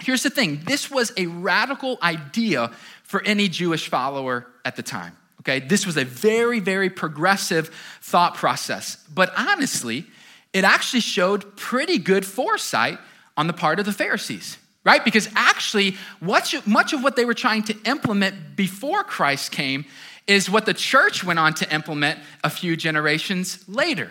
here's 0.03 0.23
the 0.23 0.31
thing 0.31 0.61
this 0.67 0.91
was 0.91 1.11
a 1.17 1.27
radical 1.27 1.99
idea 2.03 2.71
for 3.03 3.23
any 3.23 3.49
Jewish 3.49 3.89
follower 3.89 4.47
at 4.65 4.77
the 4.77 4.83
time. 4.83 5.17
Okay, 5.41 5.59
this 5.59 5.85
was 5.87 5.97
a 5.97 6.05
very, 6.05 6.61
very 6.61 6.89
progressive 6.89 7.69
thought 8.01 8.35
process. 8.35 8.97
But 9.13 9.33
honestly, 9.37 10.07
it 10.53 10.65
actually 10.65 11.01
showed 11.01 11.57
pretty 11.57 11.99
good 11.99 12.25
foresight 12.25 12.99
on 13.37 13.49
the 13.49 13.53
part 13.53 13.81
of 13.81 13.87
the 13.87 13.93
Pharisees, 13.93 14.59
right? 14.85 15.05
Because 15.05 15.29
actually, 15.35 15.97
much 16.21 16.55
of 16.55 17.03
what 17.03 17.17
they 17.17 17.25
were 17.25 17.35
trying 17.35 17.65
to 17.65 17.77
implement 17.85 18.55
before 18.55 19.03
Christ 19.03 19.51
came 19.51 19.85
is 20.29 20.49
what 20.49 20.67
the 20.67 20.75
church 20.75 21.25
went 21.25 21.41
on 21.41 21.55
to 21.55 21.75
implement 21.75 22.21
a 22.45 22.51
few 22.51 22.77
generations 22.77 23.69
later. 23.69 24.11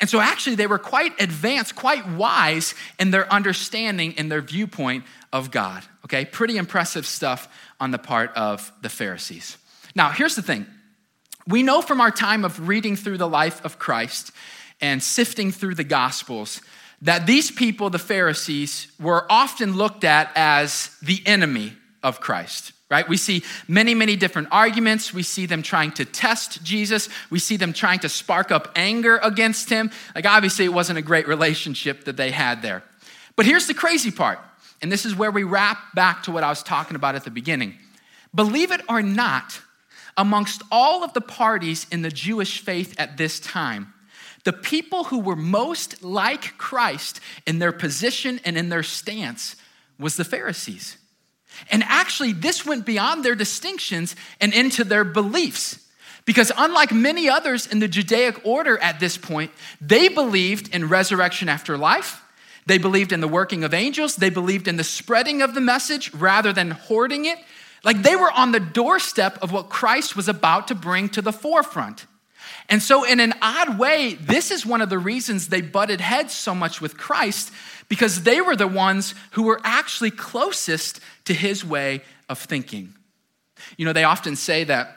And 0.00 0.10
so, 0.10 0.18
actually, 0.18 0.56
they 0.56 0.66
were 0.66 0.80
quite 0.80 1.20
advanced, 1.20 1.76
quite 1.76 2.08
wise 2.08 2.74
in 2.98 3.12
their 3.12 3.32
understanding 3.32 4.14
and 4.18 4.30
their 4.32 4.40
viewpoint 4.40 5.04
of 5.32 5.52
God. 5.52 5.84
Okay, 6.04 6.24
pretty 6.24 6.56
impressive 6.56 7.06
stuff 7.06 7.48
on 7.78 7.92
the 7.92 7.98
part 7.98 8.32
of 8.34 8.72
the 8.82 8.88
Pharisees. 8.88 9.56
Now, 9.94 10.10
here's 10.10 10.36
the 10.36 10.42
thing 10.42 10.66
we 11.46 11.62
know 11.62 11.82
from 11.82 12.00
our 12.00 12.10
time 12.10 12.44
of 12.44 12.68
reading 12.68 12.96
through 12.96 13.18
the 13.18 13.28
life 13.28 13.64
of 13.64 13.78
Christ 13.78 14.32
and 14.80 15.02
sifting 15.02 15.52
through 15.52 15.74
the 15.74 15.84
Gospels 15.84 16.60
that 17.02 17.26
these 17.26 17.50
people, 17.50 17.90
the 17.90 17.98
Pharisees, 17.98 18.90
were 18.98 19.26
often 19.30 19.76
looked 19.76 20.04
at 20.04 20.30
as 20.34 20.96
the 21.02 21.22
enemy 21.26 21.74
of 22.02 22.20
Christ 22.20 22.72
right? 22.90 23.08
We 23.08 23.16
see 23.16 23.42
many, 23.66 23.92
many 23.92 24.14
different 24.14 24.48
arguments. 24.52 25.12
We 25.12 25.24
see 25.24 25.46
them 25.46 25.62
trying 25.62 25.90
to 25.92 26.04
test 26.04 26.62
Jesus. 26.62 27.08
We 27.28 27.40
see 27.40 27.56
them 27.56 27.72
trying 27.72 27.98
to 28.00 28.08
spark 28.08 28.52
up 28.52 28.70
anger 28.76 29.18
against 29.22 29.68
him. 29.68 29.90
Like, 30.14 30.26
obviously, 30.26 30.64
it 30.64 30.72
wasn't 30.72 31.00
a 31.00 31.02
great 31.02 31.26
relationship 31.26 32.04
that 32.04 32.16
they 32.16 32.30
had 32.30 32.62
there. 32.62 32.84
But 33.34 33.46
here's 33.46 33.66
the 33.66 33.74
crazy 33.74 34.12
part, 34.12 34.38
and 34.80 34.92
this 34.92 35.04
is 35.04 35.16
where 35.16 35.32
we 35.32 35.42
wrap 35.42 35.94
back 35.94 36.22
to 36.24 36.30
what 36.30 36.44
I 36.44 36.48
was 36.48 36.62
talking 36.62 36.94
about 36.94 37.16
at 37.16 37.24
the 37.24 37.32
beginning. 37.32 37.74
Believe 38.32 38.70
it 38.70 38.82
or 38.88 39.02
not, 39.02 39.60
amongst 40.16 40.62
all 40.70 41.02
of 41.02 41.12
the 41.12 41.20
parties 41.20 41.86
in 41.90 42.02
the 42.02 42.10
Jewish 42.10 42.60
faith 42.60 42.94
at 42.98 43.16
this 43.16 43.40
time, 43.40 43.92
the 44.44 44.52
people 44.52 45.04
who 45.04 45.20
were 45.20 45.36
most 45.36 46.02
like 46.02 46.56
Christ 46.58 47.20
in 47.46 47.58
their 47.58 47.72
position 47.72 48.40
and 48.44 48.56
in 48.58 48.68
their 48.68 48.82
stance 48.82 49.56
was 49.98 50.16
the 50.16 50.24
Pharisees. 50.24 50.98
And 51.70 51.82
actually, 51.84 52.32
this 52.32 52.66
went 52.66 52.84
beyond 52.84 53.24
their 53.24 53.34
distinctions 53.34 54.16
and 54.40 54.52
into 54.52 54.84
their 54.84 55.04
beliefs. 55.04 55.80
Because 56.26 56.50
unlike 56.56 56.92
many 56.92 57.28
others 57.28 57.66
in 57.66 57.80
the 57.80 57.88
Judaic 57.88 58.44
order 58.46 58.78
at 58.78 58.98
this 58.98 59.16
point, 59.16 59.50
they 59.80 60.08
believed 60.08 60.74
in 60.74 60.88
resurrection 60.88 61.48
after 61.48 61.76
life. 61.76 62.22
They 62.66 62.78
believed 62.78 63.12
in 63.12 63.20
the 63.20 63.28
working 63.28 63.62
of 63.62 63.74
angels. 63.74 64.16
They 64.16 64.30
believed 64.30 64.66
in 64.66 64.76
the 64.76 64.84
spreading 64.84 65.42
of 65.42 65.54
the 65.54 65.60
message 65.60 66.12
rather 66.14 66.52
than 66.52 66.70
hoarding 66.70 67.26
it. 67.26 67.38
Like 67.84 68.02
they 68.02 68.16
were 68.16 68.30
on 68.30 68.52
the 68.52 68.60
doorstep 68.60 69.38
of 69.42 69.52
what 69.52 69.68
Christ 69.68 70.16
was 70.16 70.28
about 70.28 70.68
to 70.68 70.74
bring 70.74 71.08
to 71.10 71.22
the 71.22 71.32
forefront. 71.32 72.06
And 72.68 72.82
so, 72.82 73.04
in 73.04 73.20
an 73.20 73.34
odd 73.42 73.78
way, 73.78 74.14
this 74.14 74.50
is 74.50 74.64
one 74.64 74.80
of 74.80 74.88
the 74.88 74.98
reasons 74.98 75.48
they 75.48 75.60
butted 75.60 76.00
heads 76.00 76.32
so 76.32 76.54
much 76.54 76.80
with 76.80 76.96
Christ 76.96 77.52
because 77.88 78.22
they 78.22 78.40
were 78.40 78.56
the 78.56 78.66
ones 78.66 79.14
who 79.32 79.42
were 79.42 79.60
actually 79.64 80.10
closest 80.10 81.00
to 81.26 81.34
his 81.34 81.64
way 81.64 82.02
of 82.28 82.38
thinking. 82.38 82.94
You 83.76 83.84
know, 83.84 83.92
they 83.92 84.04
often 84.04 84.36
say 84.36 84.64
that 84.64 84.96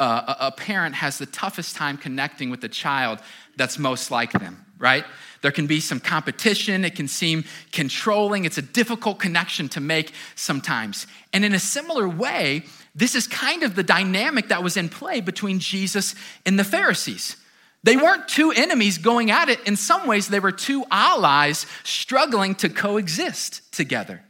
uh, 0.00 0.34
a 0.40 0.52
parent 0.52 0.94
has 0.96 1.18
the 1.18 1.26
toughest 1.26 1.76
time 1.76 1.96
connecting 1.96 2.50
with 2.50 2.60
the 2.60 2.68
child 2.68 3.20
that's 3.56 3.78
most 3.78 4.10
like 4.10 4.32
them, 4.32 4.64
right? 4.78 5.04
There 5.44 5.52
can 5.52 5.66
be 5.66 5.78
some 5.78 6.00
competition, 6.00 6.86
it 6.86 6.94
can 6.94 7.06
seem 7.06 7.44
controlling, 7.70 8.46
it's 8.46 8.56
a 8.56 8.62
difficult 8.62 9.18
connection 9.18 9.68
to 9.68 9.80
make 9.80 10.12
sometimes. 10.36 11.06
And 11.34 11.44
in 11.44 11.52
a 11.52 11.58
similar 11.58 12.08
way, 12.08 12.62
this 12.94 13.14
is 13.14 13.26
kind 13.26 13.62
of 13.62 13.74
the 13.74 13.82
dynamic 13.82 14.48
that 14.48 14.62
was 14.62 14.78
in 14.78 14.88
play 14.88 15.20
between 15.20 15.58
Jesus 15.58 16.14
and 16.46 16.58
the 16.58 16.64
Pharisees. 16.64 17.36
They 17.82 17.94
weren't 17.94 18.26
two 18.26 18.52
enemies 18.52 18.96
going 18.96 19.30
at 19.30 19.50
it. 19.50 19.60
In 19.66 19.76
some 19.76 20.06
ways, 20.06 20.28
they 20.28 20.40
were 20.40 20.50
two 20.50 20.86
allies 20.90 21.66
struggling 21.82 22.54
to 22.54 22.70
coexist 22.70 23.70
together. 23.70 24.22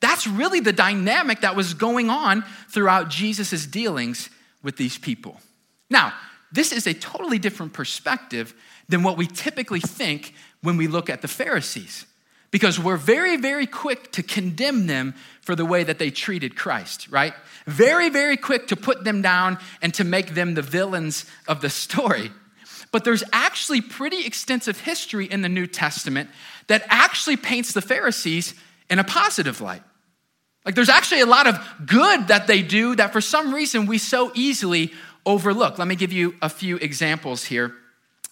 That's 0.00 0.26
really 0.26 0.58
the 0.58 0.72
dynamic 0.72 1.42
that 1.42 1.54
was 1.54 1.74
going 1.74 2.10
on 2.10 2.42
throughout 2.70 3.08
Jesus' 3.08 3.66
dealings 3.66 4.30
with 4.64 4.76
these 4.76 4.98
people. 4.98 5.40
Now, 5.88 6.12
this 6.50 6.72
is 6.72 6.88
a 6.88 6.94
totally 6.94 7.38
different 7.38 7.72
perspective 7.72 8.52
than 8.90 9.02
what 9.02 9.16
we 9.16 9.26
typically 9.26 9.80
think 9.80 10.34
when 10.62 10.76
we 10.76 10.86
look 10.86 11.08
at 11.08 11.22
the 11.22 11.28
Pharisees, 11.28 12.04
because 12.50 12.78
we're 12.78 12.96
very, 12.96 13.36
very 13.36 13.66
quick 13.66 14.10
to 14.12 14.22
condemn 14.22 14.86
them 14.86 15.14
for 15.40 15.54
the 15.54 15.64
way 15.64 15.84
that 15.84 15.98
they 15.98 16.10
treated 16.10 16.56
Christ, 16.56 17.08
right? 17.08 17.32
Very, 17.66 18.10
very 18.10 18.36
quick 18.36 18.66
to 18.68 18.76
put 18.76 19.04
them 19.04 19.22
down 19.22 19.58
and 19.80 19.94
to 19.94 20.04
make 20.04 20.34
them 20.34 20.54
the 20.54 20.62
villains 20.62 21.24
of 21.48 21.60
the 21.60 21.70
story. 21.70 22.30
But 22.92 23.04
there's 23.04 23.22
actually 23.32 23.80
pretty 23.80 24.26
extensive 24.26 24.80
history 24.80 25.26
in 25.26 25.42
the 25.42 25.48
New 25.48 25.68
Testament 25.68 26.28
that 26.66 26.84
actually 26.88 27.36
paints 27.36 27.72
the 27.72 27.80
Pharisees 27.80 28.54
in 28.90 28.98
a 28.98 29.04
positive 29.04 29.60
light. 29.60 29.82
Like 30.64 30.74
there's 30.74 30.88
actually 30.88 31.20
a 31.20 31.26
lot 31.26 31.46
of 31.46 31.58
good 31.86 32.28
that 32.28 32.48
they 32.48 32.62
do 32.62 32.96
that 32.96 33.12
for 33.12 33.20
some 33.20 33.54
reason 33.54 33.86
we 33.86 33.98
so 33.98 34.32
easily 34.34 34.92
overlook. 35.24 35.78
Let 35.78 35.86
me 35.88 35.94
give 35.94 36.12
you 36.12 36.34
a 36.42 36.48
few 36.48 36.76
examples 36.76 37.44
here. 37.44 37.74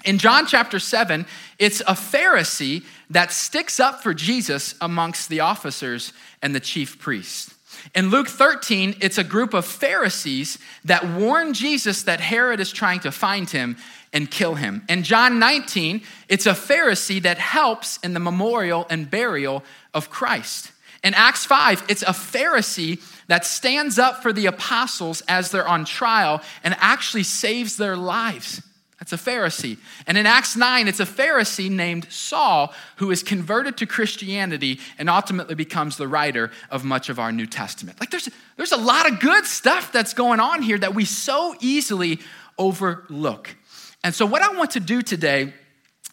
In 0.04 0.18
John 0.18 0.46
chapter 0.46 0.78
7, 0.78 1.26
it's 1.58 1.80
a 1.80 1.94
Pharisee 1.94 2.84
that 3.10 3.32
sticks 3.32 3.80
up 3.80 4.02
for 4.02 4.14
Jesus 4.14 4.74
amongst 4.80 5.28
the 5.28 5.40
officers 5.40 6.12
and 6.40 6.54
the 6.54 6.60
chief 6.60 6.98
priests. 6.98 7.54
In 7.94 8.10
Luke 8.10 8.28
13, 8.28 8.96
it's 9.00 9.18
a 9.18 9.24
group 9.24 9.54
of 9.54 9.64
Pharisees 9.64 10.58
that 10.84 11.06
warn 11.06 11.52
Jesus 11.52 12.02
that 12.02 12.20
Herod 12.20 12.60
is 12.60 12.72
trying 12.72 13.00
to 13.00 13.12
find 13.12 13.50
him 13.50 13.76
and 14.12 14.30
kill 14.30 14.54
him. 14.54 14.84
In 14.88 15.02
John 15.02 15.38
19, 15.38 16.02
it's 16.28 16.46
a 16.46 16.52
Pharisee 16.52 17.22
that 17.22 17.38
helps 17.38 17.98
in 17.98 18.14
the 18.14 18.20
memorial 18.20 18.86
and 18.88 19.10
burial 19.10 19.64
of 19.94 20.10
Christ. 20.10 20.72
In 21.04 21.14
Acts 21.14 21.44
5, 21.44 21.84
it's 21.88 22.02
a 22.02 22.06
Pharisee 22.06 23.00
that 23.28 23.44
stands 23.44 23.98
up 23.98 24.22
for 24.22 24.32
the 24.32 24.46
apostles 24.46 25.22
as 25.28 25.50
they're 25.50 25.68
on 25.68 25.84
trial 25.84 26.40
and 26.64 26.74
actually 26.78 27.22
saves 27.22 27.76
their 27.76 27.96
lives. 27.96 28.62
That's 29.08 29.26
a 29.26 29.30
Pharisee. 29.30 29.78
And 30.06 30.18
in 30.18 30.26
Acts 30.26 30.56
9, 30.56 30.86
it's 30.86 31.00
a 31.00 31.06
Pharisee 31.06 31.70
named 31.70 32.10
Saul 32.10 32.74
who 32.96 33.10
is 33.10 33.22
converted 33.22 33.78
to 33.78 33.86
Christianity 33.86 34.80
and 34.98 35.08
ultimately 35.08 35.54
becomes 35.54 35.96
the 35.96 36.06
writer 36.06 36.50
of 36.70 36.84
much 36.84 37.08
of 37.08 37.18
our 37.18 37.32
New 37.32 37.46
Testament. 37.46 38.00
Like 38.00 38.10
there's, 38.10 38.28
there's 38.56 38.72
a 38.72 38.76
lot 38.76 39.10
of 39.10 39.20
good 39.20 39.46
stuff 39.46 39.92
that's 39.92 40.12
going 40.12 40.40
on 40.40 40.60
here 40.62 40.78
that 40.78 40.94
we 40.94 41.04
so 41.06 41.54
easily 41.60 42.20
overlook. 42.58 43.54
And 44.04 44.14
so, 44.14 44.26
what 44.26 44.42
I 44.42 44.54
want 44.56 44.72
to 44.72 44.80
do 44.80 45.00
today 45.00 45.54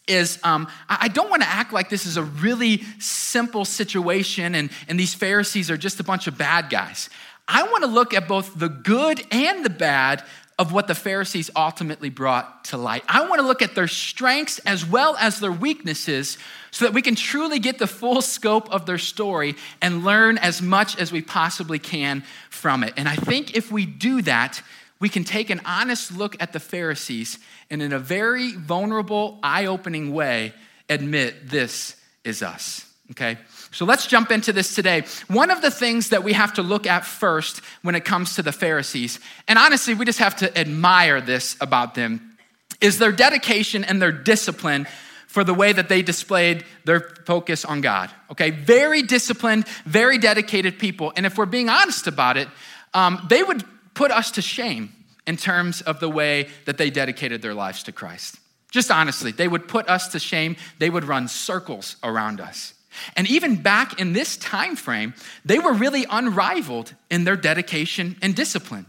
is 0.08 0.40
um, 0.44 0.68
I 0.88 1.08
don't 1.08 1.30
want 1.30 1.42
to 1.42 1.48
act 1.50 1.74
like 1.74 1.90
this 1.90 2.06
is 2.06 2.16
a 2.16 2.24
really 2.24 2.84
simple 3.00 3.66
situation 3.66 4.56
and, 4.56 4.70
and 4.88 5.00
these 5.00 5.16
Pharisees 5.16 5.72
are 5.72 5.78
just 5.78 6.00
a 6.00 6.04
bunch 6.04 6.28
of 6.28 6.38
bad 6.38 6.70
guys. 6.70 7.10
I 7.48 7.64
want 7.64 7.84
to 7.84 7.90
look 7.90 8.14
at 8.14 8.28
both 8.28 8.58
the 8.58 8.70
good 8.70 9.22
and 9.32 9.66
the 9.66 9.70
bad 9.70 10.24
of 10.58 10.72
what 10.72 10.88
the 10.88 10.96
Pharisees 10.96 11.50
ultimately 11.56 12.10
brought 12.10 12.66
to 12.66 12.78
light. 12.78 13.04
I 13.10 13.28
want 13.28 13.42
to 13.42 13.48
look 13.48 13.62
at 13.62 13.76
their 13.76 13.90
strengths 13.90 14.60
as 14.60 14.86
well 14.86 15.18
as 15.20 15.40
their 15.40 15.52
weaknesses 15.52 16.38
so 16.72 16.86
that 16.86 16.94
we 16.94 17.02
can 17.02 17.16
truly 17.16 17.60
get 17.60 17.78
the 17.78 17.88
full 17.88 18.22
scope 18.22 18.72
of 18.72 18.86
their 18.86 18.98
story 18.98 19.56
and 19.82 20.06
learn 20.06 20.38
as 20.38 20.62
much 20.62 20.98
as 20.98 21.12
we 21.12 21.22
possibly 21.22 21.80
can 21.80 22.24
from 22.50 22.84
it. 22.84 22.94
And 22.96 23.10
I 23.10 23.16
think 23.16 23.56
if 23.56 23.70
we 23.70 23.86
do 23.86 24.22
that, 24.22 24.62
we 25.00 25.10
can 25.10 25.26
take 25.26 25.50
an 25.50 25.62
honest 25.66 26.16
look 26.16 26.42
at 26.42 26.54
the 26.54 26.60
Pharisees 26.60 27.38
and, 27.70 27.82
in 27.82 27.92
a 27.92 28.00
very 28.00 28.54
vulnerable, 28.54 29.40
eye 29.44 29.66
opening 29.66 30.14
way, 30.14 30.54
admit 30.90 31.50
this 31.50 31.98
is 32.24 32.42
us. 32.42 32.90
Okay? 33.12 33.38
So 33.76 33.84
let's 33.84 34.08
jump 34.08 34.32
into 34.32 34.54
this 34.54 34.74
today. 34.74 35.04
One 35.28 35.52
of 35.52 35.62
the 35.62 35.70
things 35.70 36.08
that 36.12 36.24
we 36.24 36.32
have 36.32 36.54
to 36.54 36.62
look 36.62 36.88
at 36.88 37.06
first 37.06 37.60
when 37.82 37.94
it 37.94 38.06
comes 38.06 38.36
to 38.36 38.42
the 38.42 38.54
Pharisees, 38.54 39.20
and 39.50 39.60
honestly, 39.60 39.94
we 39.94 40.06
just 40.06 40.20
have 40.20 40.38
to 40.38 40.58
admire 40.58 41.20
this 41.20 41.58
about 41.60 41.94
them, 41.94 42.38
is 42.80 43.00
their 43.00 43.12
dedication 43.12 43.84
and 43.84 44.02
their 44.02 44.14
discipline 44.14 44.88
for 45.28 45.44
the 45.44 45.54
way 45.54 45.74
that 45.74 45.90
they 45.90 46.02
displayed 46.02 46.64
their 46.86 47.02
focus 47.26 47.66
on 47.66 47.82
God. 47.82 48.10
Okay, 48.32 48.50
very 48.50 49.02
disciplined, 49.02 49.68
very 49.84 50.18
dedicated 50.20 50.80
people. 50.80 51.12
And 51.18 51.26
if 51.26 51.38
we're 51.38 51.46
being 51.46 51.68
honest 51.68 52.08
about 52.08 52.38
it, 52.38 52.48
um, 52.94 53.26
they 53.30 53.44
would 53.44 53.66
put 53.94 54.10
us 54.10 54.32
to 54.32 54.42
shame 54.42 54.94
in 55.28 55.36
terms 55.36 55.82
of 55.82 56.00
the 56.00 56.08
way 56.08 56.48
that 56.64 56.78
they 56.78 56.90
dedicated 56.90 57.42
their 57.42 57.54
lives 57.54 57.84
to 57.84 57.92
Christ. 57.92 58.38
Just 58.72 58.90
honestly, 58.90 59.34
they 59.34 59.50
would 59.50 59.68
put 59.68 59.90
us 59.90 60.08
to 60.14 60.20
shame. 60.20 60.56
They 60.80 60.90
would 60.90 61.04
run 61.04 61.28
circles 61.28 61.98
around 62.02 62.40
us. 62.40 62.75
And 63.16 63.28
even 63.28 63.62
back 63.62 64.00
in 64.00 64.14
this 64.14 64.38
time 64.38 64.76
frame, 64.76 65.14
they 65.44 65.60
were 65.60 65.74
really 65.74 66.06
unrivaled 66.10 66.94
in 67.10 67.24
their 67.24 67.36
dedication 67.36 68.16
and 68.22 68.36
discipline. 68.36 68.86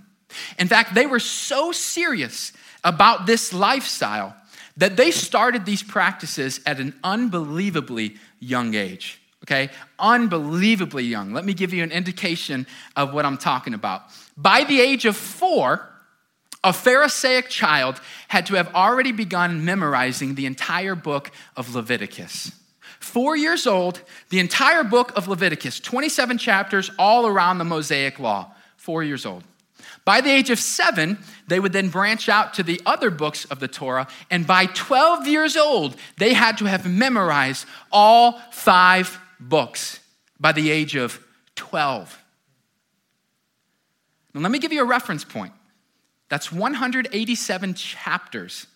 In 0.59 0.69
fact, 0.69 0.95
they 0.95 1.07
were 1.07 1.21
so 1.21 1.73
serious 1.73 2.53
about 2.85 3.27
this 3.27 3.53
lifestyle 3.53 4.37
that 4.77 4.97
they 4.97 5.11
started 5.11 5.65
these 5.65 5.83
practices 5.83 6.61
at 6.67 6.81
an 6.81 6.95
unbelievably 7.03 8.17
young 8.41 8.75
age. 8.75 9.21
Okay? 9.45 9.71
Unbelievably 9.99 11.05
young. 11.05 11.33
Let 11.33 11.45
me 11.45 11.55
give 11.55 11.73
you 11.73 11.83
an 11.83 11.93
indication 11.93 12.67
of 12.95 13.15
what 13.15 13.25
I'm 13.25 13.39
talking 13.39 13.75
about. 13.75 14.03
By 14.37 14.65
the 14.65 14.81
age 14.81 15.07
of 15.07 15.17
four, 15.17 15.89
a 16.63 16.73
Pharisaic 16.73 17.49
child 17.49 18.01
had 18.29 18.47
to 18.47 18.55
have 18.55 18.75
already 18.75 19.13
begun 19.13 19.65
memorizing 19.65 20.35
the 20.35 20.47
entire 20.47 20.95
book 20.95 21.31
of 21.57 21.75
Leviticus 21.75 22.51
four 23.17 23.35
years 23.35 23.67
old, 23.67 24.03
the 24.29 24.39
entire 24.39 24.85
book 24.85 25.11
of 25.17 25.27
Leviticus, 25.27 25.81
27 25.81 26.37
chapters 26.37 26.91
all 26.99 27.27
around 27.27 27.57
the 27.57 27.65
Mosaic 27.65 28.19
law, 28.19 28.53
four 28.77 29.03
years 29.03 29.25
old. 29.25 29.43
By 30.05 30.21
the 30.21 30.29
age 30.29 30.51
of 30.51 30.59
seven, 30.59 31.17
they 31.49 31.59
would 31.59 31.73
then 31.73 31.89
branch 31.89 32.29
out 32.29 32.53
to 32.53 32.63
the 32.63 32.79
other 32.85 33.09
books 33.09 33.47
of 33.47 33.59
the 33.59 33.69
Torah, 33.69 34.07
and 34.31 34.47
by 34.47 34.67
12 34.67 35.27
years 35.27 35.57
old, 35.57 35.97
they 36.19 36.35
had 36.35 36.59
to 36.59 36.67
have 36.67 36.87
memorized 36.87 37.65
all 37.91 38.39
five 38.53 39.19
books 39.41 39.99
by 40.39 40.53
the 40.53 40.71
age 40.71 40.95
of 40.95 41.19
12. 41.55 42.23
Now, 44.35 44.43
let 44.43 44.51
me 44.51 44.59
give 44.59 44.75
you 44.75 44.83
a 44.83 44.87
reference 44.87 45.25
point. 45.25 45.55
That's 46.29 46.53
187 46.53 47.73
chapters, 47.73 48.67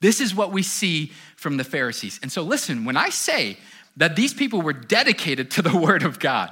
This 0.00 0.20
is 0.20 0.34
what 0.34 0.52
we 0.52 0.62
see 0.62 1.12
from 1.36 1.56
the 1.56 1.64
Pharisees. 1.64 2.18
And 2.22 2.32
so, 2.32 2.42
listen, 2.42 2.84
when 2.84 2.96
I 2.96 3.10
say 3.10 3.58
that 3.96 4.16
these 4.16 4.32
people 4.32 4.62
were 4.62 4.72
dedicated 4.72 5.50
to 5.52 5.62
the 5.62 5.76
Word 5.80 6.02
of 6.02 6.18
God, 6.18 6.50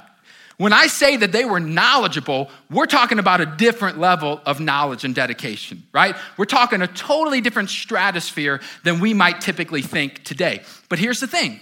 when 0.57 0.73
I 0.73 0.87
say 0.87 1.15
that 1.15 1.31
they 1.31 1.45
were 1.45 1.61
knowledgeable, 1.61 2.51
we're 2.69 2.85
talking 2.85 3.17
about 3.17 3.39
a 3.39 3.45
different 3.45 3.97
level 3.97 4.41
of 4.45 4.59
knowledge 4.59 5.05
and 5.05 5.15
dedication, 5.15 5.83
right? 5.93 6.17
We're 6.35 6.45
talking 6.45 6.81
a 6.81 6.87
totally 6.87 7.39
different 7.39 7.69
stratosphere 7.69 8.59
than 8.83 8.99
we 8.99 9.13
might 9.13 9.39
typically 9.39 9.81
think 9.81 10.25
today. 10.25 10.61
But 10.89 10.99
here's 10.99 11.21
the 11.21 11.27
thing 11.27 11.61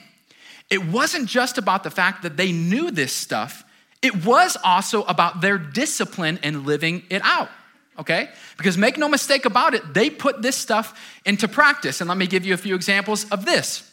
it 0.70 0.86
wasn't 0.86 1.28
just 1.28 1.58
about 1.58 1.84
the 1.84 1.90
fact 1.90 2.24
that 2.24 2.38
they 2.38 2.52
knew 2.52 2.92
this 2.92 3.14
stuff, 3.14 3.64
it 4.02 4.26
was 4.26 4.58
also 4.64 5.04
about 5.04 5.42
their 5.42 5.58
discipline 5.58 6.40
in 6.44 6.66
living 6.66 7.04
it 7.10 7.22
out. 7.24 7.50
Okay? 7.98 8.30
Because 8.58 8.78
make 8.78 8.98
no 8.98 9.10
mistake 9.10 9.46
about 9.46 9.74
it, 9.74 9.94
they 9.94 10.10
put 10.10 10.42
this 10.42 10.56
stuff 10.56 11.20
into 11.26 11.48
practice. 11.48 12.00
And 12.00 12.08
let 12.08 12.18
me 12.18 12.28
give 12.28 12.46
you 12.46 12.54
a 12.54 12.58
few 12.58 12.76
examples 12.76 13.28
of 13.30 13.46
this. 13.46 13.90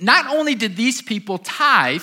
Not 0.00 0.34
only 0.34 0.54
did 0.54 0.76
these 0.76 1.02
people 1.02 1.38
tithe 1.38 2.02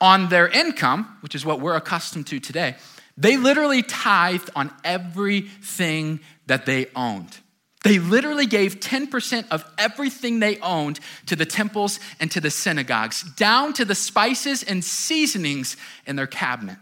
on 0.00 0.28
their 0.28 0.48
income, 0.48 1.16
which 1.20 1.34
is 1.34 1.46
what 1.46 1.60
we're 1.60 1.76
accustomed 1.76 2.26
to 2.26 2.40
today, 2.40 2.76
they 3.16 3.38
literally 3.38 3.82
tithed 3.82 4.50
on 4.54 4.70
everything 4.84 6.20
that 6.46 6.66
they 6.66 6.88
owned. 6.94 7.38
They 7.86 8.00
literally 8.00 8.46
gave 8.46 8.80
10% 8.80 9.46
of 9.52 9.64
everything 9.78 10.40
they 10.40 10.58
owned 10.58 10.98
to 11.26 11.36
the 11.36 11.46
temples 11.46 12.00
and 12.18 12.28
to 12.32 12.40
the 12.40 12.50
synagogues, 12.50 13.22
down 13.34 13.74
to 13.74 13.84
the 13.84 13.94
spices 13.94 14.64
and 14.64 14.82
seasonings 14.82 15.76
in 16.04 16.16
their 16.16 16.26
cabinet. 16.26 16.78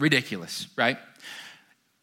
Ridiculous, 0.00 0.66
right? 0.74 0.98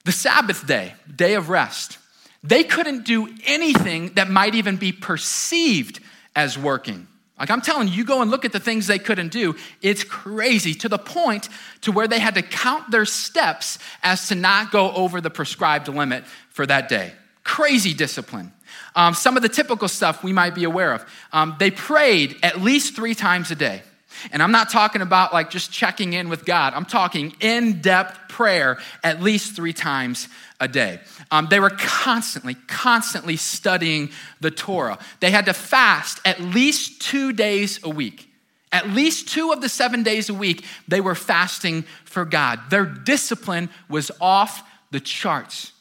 The 0.05 0.13
Sabbath 0.13 0.65
day, 0.65 0.93
day 1.13 1.33
of 1.33 1.49
rest, 1.49 1.97
they 2.41 2.63
couldn't 2.63 3.03
do 3.03 3.27
anything 3.45 4.13
that 4.13 4.29
might 4.29 4.55
even 4.55 4.77
be 4.77 4.93
perceived 4.93 5.99
as 6.33 6.57
working. 6.57 7.09
Like 7.37 7.51
I'm 7.51 7.59
telling 7.59 7.89
you, 7.89 7.93
you 7.93 8.05
go 8.05 8.21
and 8.21 8.31
look 8.31 8.45
at 8.45 8.53
the 8.53 8.61
things 8.61 8.87
they 8.87 8.99
couldn't 8.99 9.33
do. 9.33 9.57
It's 9.81 10.05
crazy 10.05 10.73
to 10.75 10.87
the 10.87 10.97
point 10.97 11.49
to 11.81 11.91
where 11.91 12.07
they 12.07 12.19
had 12.19 12.35
to 12.35 12.41
count 12.41 12.89
their 12.89 13.03
steps 13.03 13.79
as 14.01 14.29
to 14.29 14.35
not 14.35 14.71
go 14.71 14.93
over 14.93 15.19
the 15.19 15.29
prescribed 15.29 15.89
limit 15.89 16.23
for 16.51 16.65
that 16.65 16.87
day. 16.87 17.11
Crazy 17.49 17.95
discipline. 17.95 18.53
Um, 18.95 19.15
some 19.15 19.35
of 19.35 19.41
the 19.41 19.49
typical 19.49 19.87
stuff 19.87 20.23
we 20.23 20.31
might 20.31 20.53
be 20.53 20.65
aware 20.65 20.93
of. 20.93 21.03
Um, 21.33 21.55
they 21.57 21.71
prayed 21.71 22.37
at 22.43 22.61
least 22.61 22.95
three 22.95 23.15
times 23.15 23.49
a 23.49 23.55
day. 23.55 23.81
And 24.31 24.43
I'm 24.43 24.51
not 24.51 24.69
talking 24.69 25.01
about 25.01 25.33
like 25.33 25.49
just 25.49 25.71
checking 25.71 26.13
in 26.13 26.29
with 26.29 26.45
God. 26.45 26.75
I'm 26.75 26.85
talking 26.85 27.33
in 27.39 27.81
depth 27.81 28.29
prayer 28.29 28.77
at 29.03 29.23
least 29.23 29.55
three 29.55 29.73
times 29.73 30.27
a 30.59 30.67
day. 30.67 30.99
Um, 31.31 31.47
they 31.49 31.59
were 31.59 31.71
constantly, 31.71 32.53
constantly 32.67 33.35
studying 33.35 34.11
the 34.41 34.51
Torah. 34.51 34.99
They 35.19 35.31
had 35.31 35.45
to 35.45 35.53
fast 35.53 36.19
at 36.25 36.39
least 36.39 37.01
two 37.01 37.33
days 37.33 37.79
a 37.83 37.89
week. 37.89 38.31
At 38.71 38.91
least 38.91 39.27
two 39.27 39.51
of 39.51 39.61
the 39.61 39.69
seven 39.69 40.03
days 40.03 40.29
a 40.29 40.35
week, 40.35 40.63
they 40.87 41.01
were 41.01 41.15
fasting 41.15 41.83
for 42.05 42.25
God. 42.25 42.59
Their 42.69 42.85
discipline 42.85 43.71
was 43.89 44.11
off 44.21 44.61
the 44.91 44.99
charts 44.99 45.71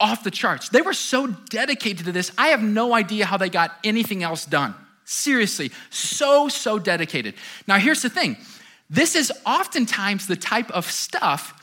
off 0.00 0.24
the 0.24 0.30
charts. 0.30 0.70
They 0.70 0.82
were 0.82 0.94
so 0.94 1.26
dedicated 1.26 2.06
to 2.06 2.12
this. 2.12 2.32
I 2.36 2.48
have 2.48 2.62
no 2.62 2.94
idea 2.94 3.26
how 3.26 3.36
they 3.36 3.50
got 3.50 3.76
anything 3.84 4.22
else 4.22 4.46
done. 4.46 4.74
Seriously, 5.04 5.70
so, 5.90 6.48
so 6.48 6.78
dedicated. 6.78 7.34
Now, 7.66 7.78
here's 7.78 8.02
the 8.02 8.10
thing 8.10 8.36
this 8.88 9.14
is 9.14 9.32
oftentimes 9.46 10.26
the 10.26 10.36
type 10.36 10.70
of 10.70 10.90
stuff 10.90 11.54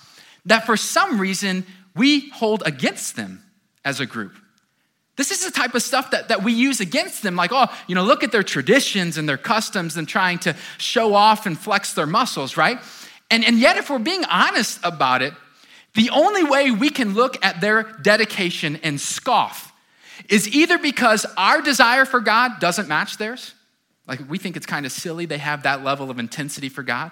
that 0.46 0.66
for 0.66 0.78
some 0.78 1.20
reason 1.20 1.66
we 1.96 2.30
hold 2.30 2.64
against 2.66 3.16
them 3.16 3.44
as 3.84 4.00
a 4.00 4.06
group. 4.06 4.34
This 5.18 5.32
is 5.32 5.44
the 5.44 5.52
type 5.52 5.74
of 5.74 5.82
stuff 5.82 6.12
that, 6.12 6.28
that 6.28 6.44
we 6.44 6.54
use 6.54 6.80
against 6.80 7.24
them, 7.24 7.36
like, 7.36 7.52
oh, 7.52 7.66
you 7.88 7.96
know, 7.96 8.04
look 8.04 8.24
at 8.24 8.32
their 8.32 8.44
traditions 8.44 9.18
and 9.18 9.28
their 9.28 9.38
customs 9.38 9.98
and 9.98 10.08
trying 10.08 10.38
to 10.40 10.56
show 10.78 11.16
off 11.16 11.48
and 11.48 11.58
flex 11.58 11.94
their 11.94 12.06
muscles, 12.06 12.56
right? 12.56 12.78
And, 13.32 13.44
and 13.44 13.58
yet, 13.58 13.78
if 13.78 13.90
we're 13.90 13.98
being 13.98 14.24
honest 14.26 14.80
about 14.84 15.24
it, 15.24 15.34
the 15.94 16.10
only 16.12 16.44
way 16.44 16.72
we 16.72 16.90
can 16.90 17.14
look 17.14 17.44
at 17.44 17.62
their 17.62 17.84
dedication 18.02 18.80
and 18.84 19.00
scoff 19.02 19.74
is 20.30 20.48
either 20.50 20.78
because 20.78 21.26
our 21.38 21.62
desire 21.62 22.06
for 22.06 22.20
God 22.20 22.60
doesn't 22.60 22.88
match 22.88 23.18
theirs, 23.18 23.54
like 24.08 24.20
we 24.30 24.38
think 24.38 24.56
it's 24.58 24.66
kind 24.66 24.86
of 24.86 24.92
silly 24.92 25.26
they 25.26 25.38
have 25.38 25.64
that 25.64 25.84
level 25.84 26.10
of 26.10 26.20
intensity 26.20 26.70
for 26.70 26.84
God, 26.84 27.12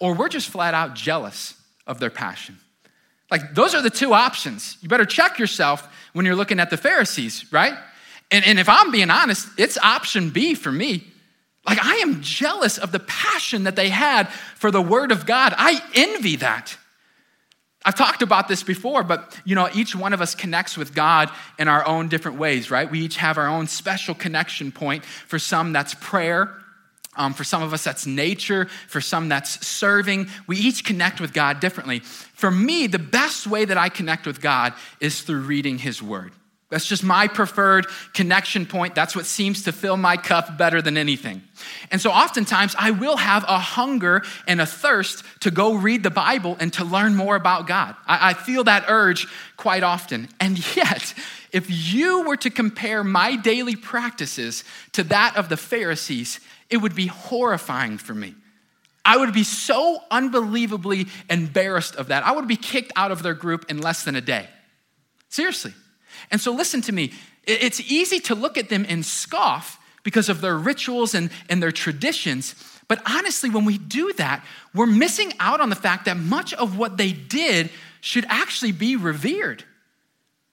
or 0.00 0.14
we're 0.14 0.28
just 0.28 0.48
flat 0.48 0.74
out 0.74 0.94
jealous 0.94 1.54
of 1.86 2.00
their 2.00 2.10
passion. 2.10 2.58
Like, 3.30 3.54
those 3.54 3.74
are 3.74 3.82
the 3.82 3.90
two 3.90 4.14
options. 4.14 4.78
You 4.80 4.88
better 4.88 5.04
check 5.04 5.38
yourself 5.38 5.88
when 6.12 6.26
you're 6.26 6.36
looking 6.36 6.60
at 6.60 6.70
the 6.70 6.76
Pharisees, 6.76 7.50
right? 7.52 7.74
And, 8.30 8.44
and 8.44 8.58
if 8.58 8.68
I'm 8.68 8.92
being 8.92 9.10
honest, 9.10 9.48
it's 9.58 9.78
option 9.78 10.30
B 10.30 10.54
for 10.54 10.70
me. 10.70 11.04
Like, 11.66 11.84
I 11.84 11.96
am 11.96 12.22
jealous 12.22 12.78
of 12.78 12.92
the 12.92 13.00
passion 13.00 13.64
that 13.64 13.74
they 13.74 13.88
had 13.88 14.28
for 14.28 14.70
the 14.70 14.82
Word 14.82 15.10
of 15.10 15.26
God. 15.26 15.52
I 15.56 15.80
envy 15.94 16.36
that. 16.36 16.76
I've 17.86 17.94
talked 17.94 18.20
about 18.20 18.48
this 18.48 18.64
before, 18.64 19.04
but 19.04 19.38
you 19.44 19.54
know, 19.54 19.68
each 19.72 19.94
one 19.94 20.12
of 20.12 20.20
us 20.20 20.34
connects 20.34 20.76
with 20.76 20.92
God 20.92 21.30
in 21.56 21.68
our 21.68 21.86
own 21.86 22.08
different 22.08 22.36
ways, 22.36 22.68
right? 22.68 22.90
We 22.90 22.98
each 22.98 23.16
have 23.18 23.38
our 23.38 23.46
own 23.46 23.68
special 23.68 24.12
connection 24.12 24.72
point. 24.72 25.04
For 25.04 25.38
some, 25.38 25.72
that's 25.72 25.94
prayer. 25.94 26.52
Um, 27.16 27.32
for 27.32 27.44
some 27.44 27.62
of 27.62 27.72
us, 27.72 27.84
that's 27.84 28.04
nature. 28.04 28.64
For 28.88 29.00
some, 29.00 29.28
that's 29.28 29.64
serving. 29.64 30.26
We 30.48 30.56
each 30.56 30.84
connect 30.84 31.20
with 31.20 31.32
God 31.32 31.60
differently. 31.60 32.00
For 32.00 32.50
me, 32.50 32.88
the 32.88 32.98
best 32.98 33.46
way 33.46 33.64
that 33.64 33.78
I 33.78 33.88
connect 33.88 34.26
with 34.26 34.40
God 34.40 34.74
is 35.00 35.22
through 35.22 35.42
reading 35.42 35.78
His 35.78 36.02
Word. 36.02 36.32
That's 36.68 36.86
just 36.86 37.04
my 37.04 37.28
preferred 37.28 37.86
connection 38.12 38.66
point. 38.66 38.96
That's 38.96 39.14
what 39.14 39.24
seems 39.24 39.62
to 39.64 39.72
fill 39.72 39.96
my 39.96 40.16
cup 40.16 40.58
better 40.58 40.82
than 40.82 40.96
anything. 40.96 41.42
And 41.92 42.00
so 42.00 42.10
oftentimes 42.10 42.74
I 42.76 42.90
will 42.90 43.16
have 43.16 43.44
a 43.44 43.58
hunger 43.58 44.22
and 44.48 44.60
a 44.60 44.66
thirst 44.66 45.22
to 45.40 45.52
go 45.52 45.74
read 45.74 46.02
the 46.02 46.10
Bible 46.10 46.56
and 46.58 46.72
to 46.72 46.84
learn 46.84 47.14
more 47.14 47.36
about 47.36 47.68
God. 47.68 47.94
I, 48.04 48.30
I 48.30 48.34
feel 48.34 48.64
that 48.64 48.86
urge 48.88 49.28
quite 49.56 49.84
often. 49.84 50.28
And 50.40 50.58
yet, 50.76 51.14
if 51.52 51.66
you 51.70 52.26
were 52.26 52.36
to 52.38 52.50
compare 52.50 53.04
my 53.04 53.36
daily 53.36 53.76
practices 53.76 54.64
to 54.92 55.04
that 55.04 55.36
of 55.36 55.48
the 55.48 55.56
Pharisees, 55.56 56.40
it 56.68 56.78
would 56.78 56.96
be 56.96 57.06
horrifying 57.06 57.96
for 57.96 58.14
me. 58.14 58.34
I 59.04 59.18
would 59.18 59.32
be 59.32 59.44
so 59.44 60.00
unbelievably 60.10 61.06
embarrassed 61.30 61.94
of 61.94 62.08
that. 62.08 62.26
I 62.26 62.32
would 62.32 62.48
be 62.48 62.56
kicked 62.56 62.90
out 62.96 63.12
of 63.12 63.22
their 63.22 63.34
group 63.34 63.70
in 63.70 63.80
less 63.80 64.02
than 64.02 64.16
a 64.16 64.20
day. 64.20 64.48
Seriously. 65.28 65.72
And 66.30 66.40
so, 66.40 66.52
listen 66.52 66.82
to 66.82 66.92
me. 66.92 67.12
It's 67.44 67.80
easy 67.80 68.18
to 68.20 68.34
look 68.34 68.58
at 68.58 68.68
them 68.68 68.84
and 68.88 69.04
scoff 69.04 69.78
because 70.02 70.28
of 70.28 70.40
their 70.40 70.56
rituals 70.56 71.14
and, 71.14 71.30
and 71.48 71.62
their 71.62 71.72
traditions. 71.72 72.54
But 72.88 73.02
honestly, 73.06 73.50
when 73.50 73.64
we 73.64 73.78
do 73.78 74.12
that, 74.14 74.44
we're 74.74 74.86
missing 74.86 75.32
out 75.40 75.60
on 75.60 75.70
the 75.70 75.76
fact 75.76 76.04
that 76.04 76.16
much 76.16 76.54
of 76.54 76.78
what 76.78 76.96
they 76.96 77.12
did 77.12 77.70
should 78.00 78.24
actually 78.28 78.72
be 78.72 78.96
revered. 78.96 79.64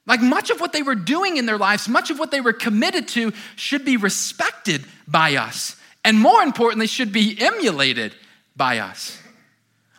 Like 0.05 0.21
much 0.21 0.49
of 0.49 0.59
what 0.59 0.73
they 0.73 0.81
were 0.81 0.95
doing 0.95 1.37
in 1.37 1.45
their 1.45 1.57
lives, 1.57 1.87
much 1.87 2.09
of 2.09 2.19
what 2.19 2.31
they 2.31 2.41
were 2.41 2.53
committed 2.53 3.07
to 3.09 3.31
should 3.55 3.85
be 3.85 3.97
respected 3.97 4.83
by 5.07 5.35
us. 5.35 5.75
And 6.03 6.19
more 6.19 6.41
importantly, 6.41 6.87
should 6.87 7.13
be 7.13 7.37
emulated 7.39 8.13
by 8.55 8.79
us. 8.79 9.17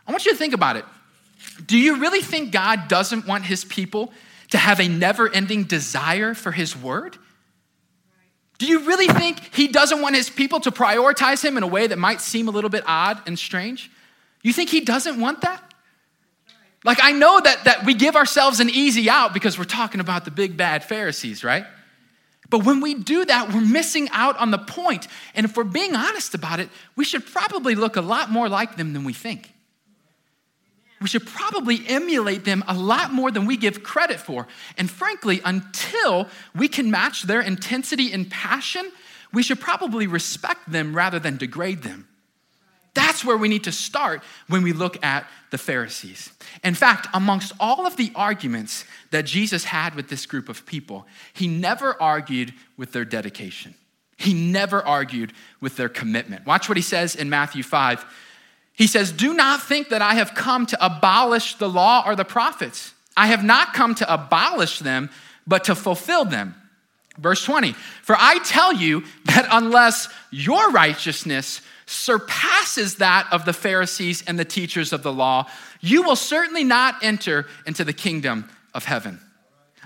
I 0.06 0.12
want 0.12 0.26
you 0.26 0.32
to 0.32 0.38
think 0.38 0.52
about 0.52 0.76
it. 0.76 0.84
Do 1.64 1.78
you 1.78 2.00
really 2.00 2.20
think 2.20 2.52
God 2.52 2.88
doesn't 2.88 3.26
want 3.26 3.44
his 3.44 3.64
people 3.64 4.12
to 4.54 4.58
have 4.58 4.78
a 4.78 4.86
never 4.86 5.28
ending 5.28 5.64
desire 5.64 6.32
for 6.32 6.52
His 6.52 6.76
Word? 6.76 7.18
Do 8.58 8.66
you 8.66 8.86
really 8.86 9.08
think 9.08 9.52
He 9.52 9.66
doesn't 9.66 10.00
want 10.00 10.14
His 10.14 10.30
people 10.30 10.60
to 10.60 10.70
prioritize 10.70 11.44
Him 11.44 11.56
in 11.56 11.64
a 11.64 11.66
way 11.66 11.88
that 11.88 11.98
might 11.98 12.20
seem 12.20 12.46
a 12.46 12.52
little 12.52 12.70
bit 12.70 12.84
odd 12.86 13.20
and 13.26 13.36
strange? 13.36 13.90
You 14.42 14.52
think 14.52 14.70
He 14.70 14.80
doesn't 14.80 15.18
want 15.18 15.40
that? 15.40 15.60
Like, 16.84 16.98
I 17.02 17.10
know 17.10 17.40
that, 17.40 17.64
that 17.64 17.84
we 17.84 17.94
give 17.94 18.14
ourselves 18.14 18.60
an 18.60 18.70
easy 18.70 19.10
out 19.10 19.34
because 19.34 19.58
we're 19.58 19.64
talking 19.64 19.98
about 19.98 20.24
the 20.24 20.30
big 20.30 20.56
bad 20.56 20.84
Pharisees, 20.84 21.42
right? 21.42 21.64
But 22.48 22.64
when 22.64 22.80
we 22.80 22.94
do 22.94 23.24
that, 23.24 23.52
we're 23.52 23.60
missing 23.60 24.08
out 24.12 24.36
on 24.36 24.52
the 24.52 24.58
point. 24.58 25.08
And 25.34 25.44
if 25.44 25.56
we're 25.56 25.64
being 25.64 25.96
honest 25.96 26.34
about 26.34 26.60
it, 26.60 26.68
we 26.94 27.04
should 27.04 27.26
probably 27.26 27.74
look 27.74 27.96
a 27.96 28.02
lot 28.02 28.30
more 28.30 28.48
like 28.48 28.76
them 28.76 28.92
than 28.92 29.02
we 29.02 29.14
think 29.14 29.53
we 31.04 31.08
should 31.08 31.26
probably 31.26 31.86
emulate 31.86 32.46
them 32.46 32.64
a 32.66 32.72
lot 32.72 33.12
more 33.12 33.30
than 33.30 33.44
we 33.44 33.58
give 33.58 33.82
credit 33.82 34.18
for. 34.18 34.48
And 34.78 34.90
frankly, 34.90 35.42
until 35.44 36.28
we 36.56 36.66
can 36.66 36.90
match 36.90 37.24
their 37.24 37.42
intensity 37.42 38.10
and 38.10 38.30
passion, 38.30 38.90
we 39.30 39.42
should 39.42 39.60
probably 39.60 40.06
respect 40.06 40.72
them 40.72 40.96
rather 40.96 41.18
than 41.18 41.36
degrade 41.36 41.82
them. 41.82 42.08
That's 42.94 43.22
where 43.22 43.36
we 43.36 43.48
need 43.48 43.64
to 43.64 43.72
start 43.72 44.22
when 44.48 44.62
we 44.62 44.72
look 44.72 45.04
at 45.04 45.26
the 45.50 45.58
Pharisees. 45.58 46.32
In 46.64 46.74
fact, 46.74 47.06
amongst 47.12 47.52
all 47.60 47.86
of 47.86 47.98
the 47.98 48.10
arguments 48.14 48.86
that 49.10 49.26
Jesus 49.26 49.64
had 49.64 49.94
with 49.96 50.08
this 50.08 50.24
group 50.24 50.48
of 50.48 50.64
people, 50.64 51.06
he 51.34 51.48
never 51.48 52.00
argued 52.00 52.54
with 52.78 52.92
their 52.92 53.04
dedication. 53.04 53.74
He 54.16 54.32
never 54.32 54.82
argued 54.82 55.34
with 55.60 55.76
their 55.76 55.90
commitment. 55.90 56.46
Watch 56.46 56.66
what 56.66 56.78
he 56.78 56.82
says 56.82 57.14
in 57.14 57.28
Matthew 57.28 57.62
5, 57.62 58.06
he 58.74 58.86
says, 58.86 59.12
Do 59.12 59.34
not 59.34 59.62
think 59.62 59.88
that 59.88 60.02
I 60.02 60.14
have 60.14 60.34
come 60.34 60.66
to 60.66 60.84
abolish 60.84 61.54
the 61.54 61.68
law 61.68 62.02
or 62.06 62.16
the 62.16 62.24
prophets. 62.24 62.92
I 63.16 63.28
have 63.28 63.44
not 63.44 63.72
come 63.72 63.94
to 63.96 64.12
abolish 64.12 64.80
them, 64.80 65.10
but 65.46 65.64
to 65.64 65.74
fulfill 65.74 66.24
them. 66.24 66.54
Verse 67.16 67.44
20, 67.44 67.72
for 68.02 68.16
I 68.18 68.40
tell 68.40 68.72
you 68.72 69.04
that 69.26 69.46
unless 69.50 70.08
your 70.32 70.72
righteousness 70.72 71.60
surpasses 71.86 72.96
that 72.96 73.28
of 73.30 73.44
the 73.44 73.52
Pharisees 73.52 74.24
and 74.26 74.36
the 74.36 74.44
teachers 74.44 74.92
of 74.92 75.04
the 75.04 75.12
law, 75.12 75.46
you 75.80 76.02
will 76.02 76.16
certainly 76.16 76.64
not 76.64 77.04
enter 77.04 77.46
into 77.66 77.84
the 77.84 77.92
kingdom 77.92 78.50
of 78.72 78.84
heaven. 78.84 79.20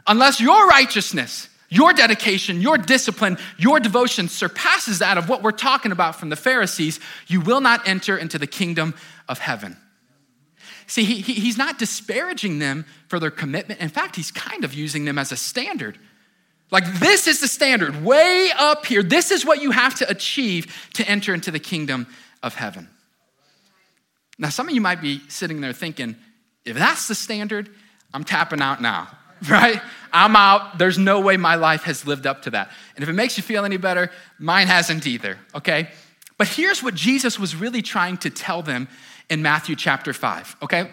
Unless 0.07 0.41
your 0.41 0.67
righteousness 0.69 1.51
your 1.69 1.93
dedication, 1.93 2.61
your 2.61 2.79
discipline, 2.79 3.39
your 3.59 3.79
devotion 3.81 4.29
surpasses 4.29 5.01
that 5.01 5.19
of 5.19 5.29
what 5.29 5.43
we're 5.43 5.51
talking 5.51 5.93
about 5.93 6.17
from 6.17 6.31
the 6.31 6.37
Pharisees. 6.37 6.99
You 7.27 7.41
will 7.41 7.61
not 7.61 7.87
enter 7.87 8.17
into 8.17 8.39
the 8.39 8.47
kingdom 8.47 8.95
of 9.29 9.39
heaven. 9.39 9.77
See, 10.87 11.05
he, 11.05 11.21
he, 11.21 11.35
he's 11.35 11.59
not 11.59 11.79
disparaging 11.79 12.59
them 12.59 12.87
for 13.09 13.21
their 13.21 13.31
commitment. 13.31 13.81
In 13.81 13.91
fact, 13.91 14.17
he's 14.17 14.31
kind 14.31 14.65
of 14.65 14.73
using 14.73 15.05
them 15.05 15.19
as 15.19 15.33
a 15.33 15.37
standard. 15.37 15.99
Like, 16.71 16.85
this 16.99 17.27
is 17.27 17.41
the 17.41 17.49
standard, 17.49 18.03
way 18.03 18.51
up 18.57 18.87
here. 18.87 19.03
This 19.03 19.31
is 19.31 19.45
what 19.45 19.61
you 19.61 19.71
have 19.71 19.95
to 19.97 20.09
achieve 20.09 20.89
to 20.95 21.07
enter 21.07 21.35
into 21.35 21.51
the 21.51 21.59
kingdom 21.59 22.07
of 22.43 22.55
heaven. 22.55 22.89
Now, 24.39 24.49
some 24.49 24.69
of 24.69 24.75
you 24.75 24.81
might 24.81 25.03
be 25.03 25.21
sitting 25.29 25.61
there 25.61 25.73
thinking, 25.73 26.17
if 26.65 26.77
that's 26.77 27.09
the 27.09 27.15
standard, 27.15 27.69
I'm 28.15 28.25
tapping 28.25 28.63
out 28.63 28.81
now. 28.81 29.09
right? 29.49 29.81
I'm 30.13 30.37
out. 30.37 30.79
There's 30.79 30.99
no 30.99 31.21
way 31.21 31.37
my 31.37 31.57
life 31.57 31.83
has 31.85 32.07
lived 32.07 32.27
up 32.27 32.43
to 32.43 32.51
that. 32.51 32.71
And 32.97 33.03
if 33.03 33.09
it 33.09 33.13
makes 33.13 33.37
you 33.37 33.43
feel 33.43 33.65
any 33.65 33.77
better, 33.77 34.11
mine 34.39 34.67
hasn't 34.67 35.07
either, 35.07 35.39
okay? 35.55 35.89
But 36.39 36.49
here's 36.49 36.83
what 36.83 36.95
Jesus 36.95 37.39
was 37.39 37.55
really 37.55 37.83
trying 37.83 38.17
to 38.19 38.31
tell 38.31 38.63
them 38.63 38.89
in 39.29 39.43
Matthew 39.43 39.77
chapter 39.77 40.13
5, 40.13 40.57
okay? 40.63 40.91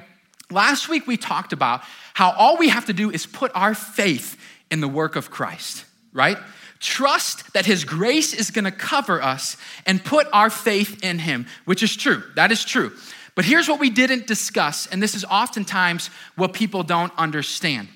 Last 0.52 0.90
week 0.90 1.08
we 1.08 1.18
talked 1.18 1.54
about 1.54 1.82
how 2.14 2.32
all 2.32 2.58
we 2.58 2.70
have 2.70 2.86
to 2.86 2.94
do 2.94 3.10
is 3.10 3.26
put 3.26 3.52
our 3.56 3.74
faith 3.74 4.38
in 4.70 4.82
the 4.82 4.88
work 4.88 5.16
of 5.16 5.32
Christ, 5.32 5.86
right? 6.14 6.38
Trust 6.80 7.54
that 7.54 7.66
His 7.66 7.84
grace 7.84 8.34
is 8.34 8.52
gonna 8.52 8.72
cover 8.72 9.22
us 9.22 9.58
and 9.86 10.04
put 10.04 10.28
our 10.34 10.50
faith 10.50 11.04
in 11.04 11.20
Him, 11.20 11.48
which 11.66 11.82
is 11.82 11.96
true. 11.96 12.24
That 12.36 12.52
is 12.52 12.66
true. 12.66 12.92
But 13.36 13.46
here's 13.46 13.68
what 13.68 13.80
we 13.80 13.90
didn't 13.90 14.28
discuss, 14.28 14.88
and 14.88 15.04
this 15.04 15.14
is 15.14 15.26
oftentimes 15.26 16.10
what 16.36 16.54
people 16.54 16.84
don't 16.84 17.12
understand. 17.18 17.90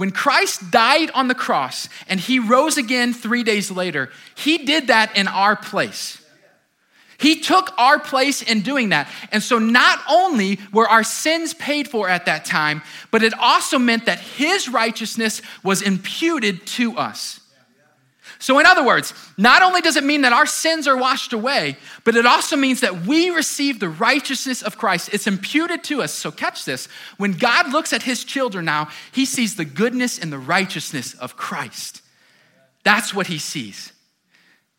When 0.00 0.12
Christ 0.12 0.70
died 0.70 1.10
on 1.10 1.28
the 1.28 1.34
cross 1.34 1.86
and 2.08 2.18
he 2.18 2.38
rose 2.38 2.78
again 2.78 3.12
three 3.12 3.42
days 3.42 3.70
later, 3.70 4.08
he 4.34 4.56
did 4.56 4.86
that 4.86 5.14
in 5.14 5.28
our 5.28 5.56
place. 5.56 6.24
He 7.18 7.40
took 7.40 7.70
our 7.76 7.98
place 7.98 8.40
in 8.40 8.62
doing 8.62 8.88
that. 8.88 9.10
And 9.30 9.42
so 9.42 9.58
not 9.58 9.98
only 10.08 10.58
were 10.72 10.88
our 10.88 11.02
sins 11.04 11.52
paid 11.52 11.86
for 11.86 12.08
at 12.08 12.24
that 12.24 12.46
time, 12.46 12.80
but 13.10 13.22
it 13.22 13.34
also 13.38 13.78
meant 13.78 14.06
that 14.06 14.20
his 14.20 14.70
righteousness 14.70 15.42
was 15.62 15.82
imputed 15.82 16.66
to 16.68 16.96
us. 16.96 17.40
So, 18.40 18.58
in 18.58 18.64
other 18.64 18.82
words, 18.82 19.12
not 19.36 19.60
only 19.60 19.82
does 19.82 19.96
it 19.96 20.04
mean 20.04 20.22
that 20.22 20.32
our 20.32 20.46
sins 20.46 20.88
are 20.88 20.96
washed 20.96 21.34
away, 21.34 21.76
but 22.04 22.16
it 22.16 22.24
also 22.24 22.56
means 22.56 22.80
that 22.80 23.02
we 23.06 23.28
receive 23.28 23.78
the 23.78 23.90
righteousness 23.90 24.62
of 24.62 24.78
Christ. 24.78 25.10
It's 25.12 25.26
imputed 25.26 25.84
to 25.84 26.02
us. 26.02 26.14
So, 26.14 26.30
catch 26.30 26.64
this. 26.64 26.88
When 27.18 27.32
God 27.32 27.70
looks 27.70 27.92
at 27.92 28.02
his 28.02 28.24
children 28.24 28.64
now, 28.64 28.88
he 29.12 29.26
sees 29.26 29.56
the 29.56 29.66
goodness 29.66 30.18
and 30.18 30.32
the 30.32 30.38
righteousness 30.38 31.12
of 31.14 31.36
Christ. 31.36 32.00
That's 32.82 33.12
what 33.12 33.26
he 33.26 33.36
sees. 33.36 33.92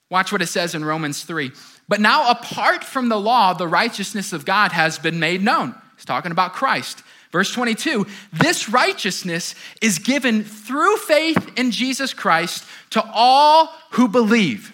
Watch 0.09 0.31
what 0.31 0.41
it 0.41 0.47
says 0.47 0.73
in 0.73 0.83
Romans 0.83 1.23
3. 1.23 1.51
But 1.87 2.01
now, 2.01 2.31
apart 2.31 2.83
from 2.83 3.09
the 3.09 3.19
law, 3.19 3.53
the 3.53 3.67
righteousness 3.67 4.33
of 4.33 4.43
God 4.43 4.71
has 4.71 4.97
been 4.97 5.19
made 5.19 5.43
known. 5.43 5.75
He's 5.95 6.05
talking 6.05 6.31
about 6.31 6.53
Christ 6.53 7.03
Verse 7.31 7.51
22 7.51 8.05
this 8.33 8.69
righteousness 8.69 9.55
is 9.81 9.99
given 9.99 10.43
through 10.43 10.97
faith 10.97 11.51
in 11.57 11.71
Jesus 11.71 12.13
Christ 12.13 12.65
to 12.91 13.03
all 13.13 13.67
who 13.91 14.07
believe. 14.07 14.73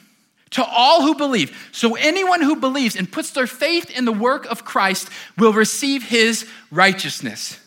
To 0.52 0.65
all 0.65 1.02
who 1.02 1.15
believe. 1.15 1.70
So, 1.72 1.96
anyone 1.96 2.41
who 2.41 2.56
believes 2.56 2.96
and 2.96 3.12
puts 3.12 3.32
their 3.32 3.48
faith 3.48 3.89
in 3.89 4.06
the 4.06 4.13
work 4.13 4.46
of 4.46 4.63
Christ 4.63 5.10
will 5.38 5.54
receive 5.54 6.04
his 6.04 6.48
righteousness. 6.72 7.60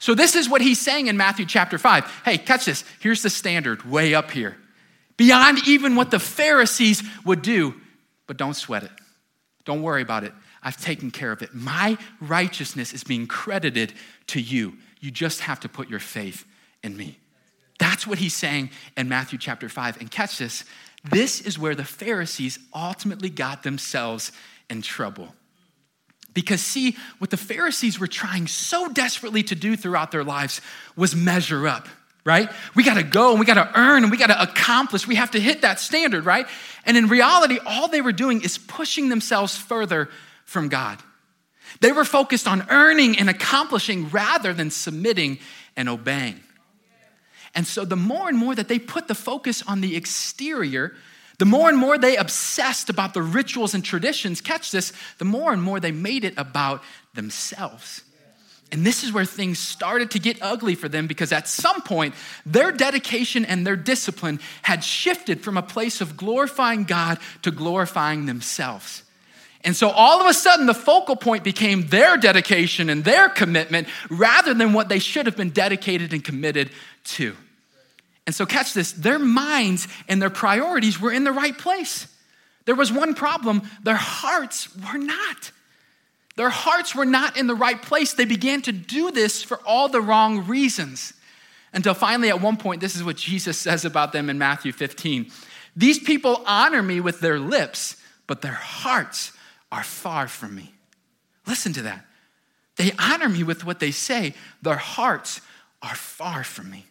So, 0.00 0.12
this 0.14 0.34
is 0.34 0.48
what 0.48 0.60
he's 0.60 0.80
saying 0.80 1.06
in 1.06 1.16
Matthew 1.16 1.46
chapter 1.46 1.78
5. 1.78 2.22
Hey, 2.24 2.36
catch 2.36 2.64
this. 2.64 2.84
Here's 2.98 3.22
the 3.22 3.30
standard 3.30 3.88
way 3.88 4.12
up 4.12 4.32
here. 4.32 4.56
Beyond 5.16 5.66
even 5.68 5.94
what 5.94 6.10
the 6.10 6.18
Pharisees 6.18 7.02
would 7.24 7.42
do, 7.42 7.74
but 8.26 8.36
don't 8.36 8.54
sweat 8.54 8.82
it. 8.82 8.90
Don't 9.64 9.82
worry 9.82 10.02
about 10.02 10.24
it. 10.24 10.32
I've 10.66 10.76
taken 10.76 11.12
care 11.12 11.30
of 11.30 11.42
it. 11.42 11.54
My 11.54 11.96
righteousness 12.20 12.92
is 12.92 13.04
being 13.04 13.28
credited 13.28 13.92
to 14.26 14.40
you. 14.40 14.76
You 14.98 15.12
just 15.12 15.42
have 15.42 15.60
to 15.60 15.68
put 15.68 15.88
your 15.88 16.00
faith 16.00 16.44
in 16.82 16.96
me. 16.96 17.20
That's 17.78 18.04
what 18.04 18.18
he's 18.18 18.34
saying 18.34 18.70
in 18.96 19.08
Matthew 19.08 19.38
chapter 19.38 19.68
5. 19.68 20.00
And 20.00 20.10
catch 20.10 20.38
this 20.38 20.64
this 21.04 21.40
is 21.40 21.56
where 21.56 21.76
the 21.76 21.84
Pharisees 21.84 22.58
ultimately 22.74 23.30
got 23.30 23.62
themselves 23.62 24.32
in 24.68 24.82
trouble. 24.82 25.32
Because, 26.34 26.62
see, 26.62 26.96
what 27.18 27.30
the 27.30 27.36
Pharisees 27.36 28.00
were 28.00 28.08
trying 28.08 28.48
so 28.48 28.88
desperately 28.88 29.44
to 29.44 29.54
do 29.54 29.76
throughout 29.76 30.10
their 30.10 30.24
lives 30.24 30.60
was 30.96 31.14
measure 31.14 31.68
up, 31.68 31.86
right? 32.24 32.50
We 32.74 32.82
gotta 32.82 33.04
go 33.04 33.30
and 33.30 33.38
we 33.38 33.46
gotta 33.46 33.70
earn 33.78 34.02
and 34.02 34.10
we 34.10 34.18
gotta 34.18 34.42
accomplish. 34.42 35.06
We 35.06 35.14
have 35.14 35.30
to 35.30 35.40
hit 35.40 35.62
that 35.62 35.78
standard, 35.78 36.24
right? 36.24 36.48
And 36.84 36.96
in 36.96 37.06
reality, 37.06 37.60
all 37.64 37.86
they 37.86 38.00
were 38.00 38.10
doing 38.10 38.42
is 38.42 38.58
pushing 38.58 39.10
themselves 39.10 39.56
further 39.56 40.08
from 40.46 40.68
God. 40.68 40.98
They 41.80 41.92
were 41.92 42.04
focused 42.04 42.48
on 42.48 42.66
earning 42.70 43.18
and 43.18 43.28
accomplishing 43.28 44.08
rather 44.08 44.54
than 44.54 44.70
submitting 44.70 45.38
and 45.76 45.88
obeying. 45.88 46.40
And 47.54 47.66
so 47.66 47.84
the 47.84 47.96
more 47.96 48.28
and 48.28 48.38
more 48.38 48.54
that 48.54 48.68
they 48.68 48.78
put 48.78 49.08
the 49.08 49.14
focus 49.14 49.62
on 49.66 49.80
the 49.80 49.96
exterior, 49.96 50.94
the 51.38 51.44
more 51.44 51.68
and 51.68 51.76
more 51.76 51.98
they 51.98 52.16
obsessed 52.16 52.88
about 52.88 53.12
the 53.12 53.22
rituals 53.22 53.74
and 53.74 53.84
traditions, 53.84 54.40
catch 54.40 54.70
this, 54.70 54.92
the 55.18 55.24
more 55.24 55.52
and 55.52 55.62
more 55.62 55.80
they 55.80 55.92
made 55.92 56.24
it 56.24 56.34
about 56.36 56.82
themselves. 57.14 58.02
And 58.72 58.84
this 58.84 59.04
is 59.04 59.12
where 59.12 59.24
things 59.24 59.58
started 59.58 60.10
to 60.12 60.18
get 60.18 60.42
ugly 60.42 60.74
for 60.74 60.88
them 60.88 61.06
because 61.06 61.32
at 61.32 61.46
some 61.46 61.82
point, 61.82 62.14
their 62.44 62.72
dedication 62.72 63.44
and 63.44 63.66
their 63.66 63.76
discipline 63.76 64.40
had 64.62 64.82
shifted 64.82 65.40
from 65.42 65.56
a 65.56 65.62
place 65.62 66.00
of 66.00 66.16
glorifying 66.16 66.84
God 66.84 67.18
to 67.42 67.50
glorifying 67.50 68.26
themselves. 68.26 69.02
And 69.64 69.74
so 69.74 69.90
all 69.90 70.20
of 70.20 70.26
a 70.26 70.34
sudden, 70.34 70.66
the 70.66 70.74
focal 70.74 71.16
point 71.16 71.42
became 71.42 71.88
their 71.88 72.16
dedication 72.16 72.88
and 72.88 73.04
their 73.04 73.28
commitment 73.28 73.88
rather 74.10 74.54
than 74.54 74.72
what 74.72 74.88
they 74.88 74.98
should 74.98 75.26
have 75.26 75.36
been 75.36 75.50
dedicated 75.50 76.12
and 76.12 76.22
committed 76.22 76.70
to. 77.04 77.34
And 78.26 78.34
so, 78.34 78.44
catch 78.44 78.74
this 78.74 78.92
their 78.92 79.18
minds 79.18 79.86
and 80.08 80.20
their 80.20 80.30
priorities 80.30 81.00
were 81.00 81.12
in 81.12 81.24
the 81.24 81.32
right 81.32 81.56
place. 81.56 82.08
There 82.64 82.74
was 82.74 82.92
one 82.92 83.14
problem 83.14 83.62
their 83.82 83.94
hearts 83.94 84.68
were 84.76 84.98
not. 84.98 85.52
Their 86.36 86.50
hearts 86.50 86.94
were 86.94 87.06
not 87.06 87.38
in 87.38 87.46
the 87.46 87.54
right 87.54 87.80
place. 87.80 88.12
They 88.12 88.26
began 88.26 88.60
to 88.62 88.72
do 88.72 89.10
this 89.10 89.42
for 89.42 89.58
all 89.64 89.88
the 89.88 90.00
wrong 90.00 90.46
reasons. 90.46 91.14
Until 91.72 91.94
finally, 91.94 92.28
at 92.28 92.40
one 92.40 92.56
point, 92.56 92.80
this 92.80 92.96
is 92.96 93.04
what 93.04 93.16
Jesus 93.16 93.58
says 93.58 93.84
about 93.84 94.12
them 94.12 94.28
in 94.28 94.38
Matthew 94.38 94.72
15 94.72 95.30
These 95.76 96.00
people 96.00 96.42
honor 96.46 96.82
me 96.82 97.00
with 97.00 97.20
their 97.20 97.38
lips, 97.38 97.96
but 98.26 98.42
their 98.42 98.52
hearts 98.52 99.32
are 99.76 99.82
far 99.82 100.26
from 100.26 100.54
me. 100.54 100.72
Listen 101.46 101.74
to 101.74 101.82
that. 101.82 102.06
They 102.76 102.92
honor 102.98 103.28
me 103.28 103.42
with 103.42 103.62
what 103.62 103.78
they 103.78 103.90
say, 103.90 104.32
their 104.62 104.76
hearts 104.76 105.42
are 105.82 105.94
far 105.94 106.44
from 106.44 106.70
me. 106.70 106.86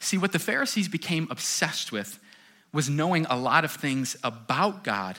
See, 0.00 0.18
what 0.18 0.32
the 0.32 0.40
Pharisees 0.40 0.88
became 0.88 1.28
obsessed 1.30 1.92
with 1.92 2.18
was 2.72 2.90
knowing 2.90 3.26
a 3.26 3.38
lot 3.38 3.64
of 3.64 3.70
things 3.70 4.16
about 4.24 4.82
God 4.82 5.16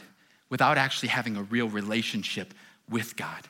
without 0.49 0.77
actually 0.77 1.09
having 1.09 1.37
a 1.37 1.43
real 1.43 1.69
relationship 1.69 2.53
with 2.89 3.15
God. 3.15 3.47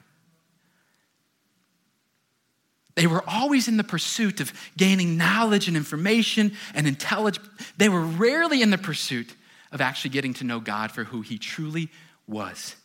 They 2.94 3.08
were 3.08 3.24
always 3.28 3.68
in 3.68 3.78
the 3.78 3.84
pursuit 3.84 4.40
of 4.40 4.54
gaining 4.78 5.18
knowledge 5.18 5.68
and 5.68 5.76
information 5.76 6.52
and 6.76 6.86
intelligence. 6.86 7.48
They 7.78 7.90
were 7.90 8.02
rarely 8.02 8.62
in 8.62 8.70
the 8.70 8.78
pursuit 8.78 9.34
of 9.72 9.82
actually 9.82 10.12
getting 10.12 10.36
to 10.36 10.44
know 10.44 10.60
God 10.60 10.92
for 10.92 11.06
who 11.06 11.22
He 11.22 11.40
truly 11.40 11.90
was. 12.30 12.76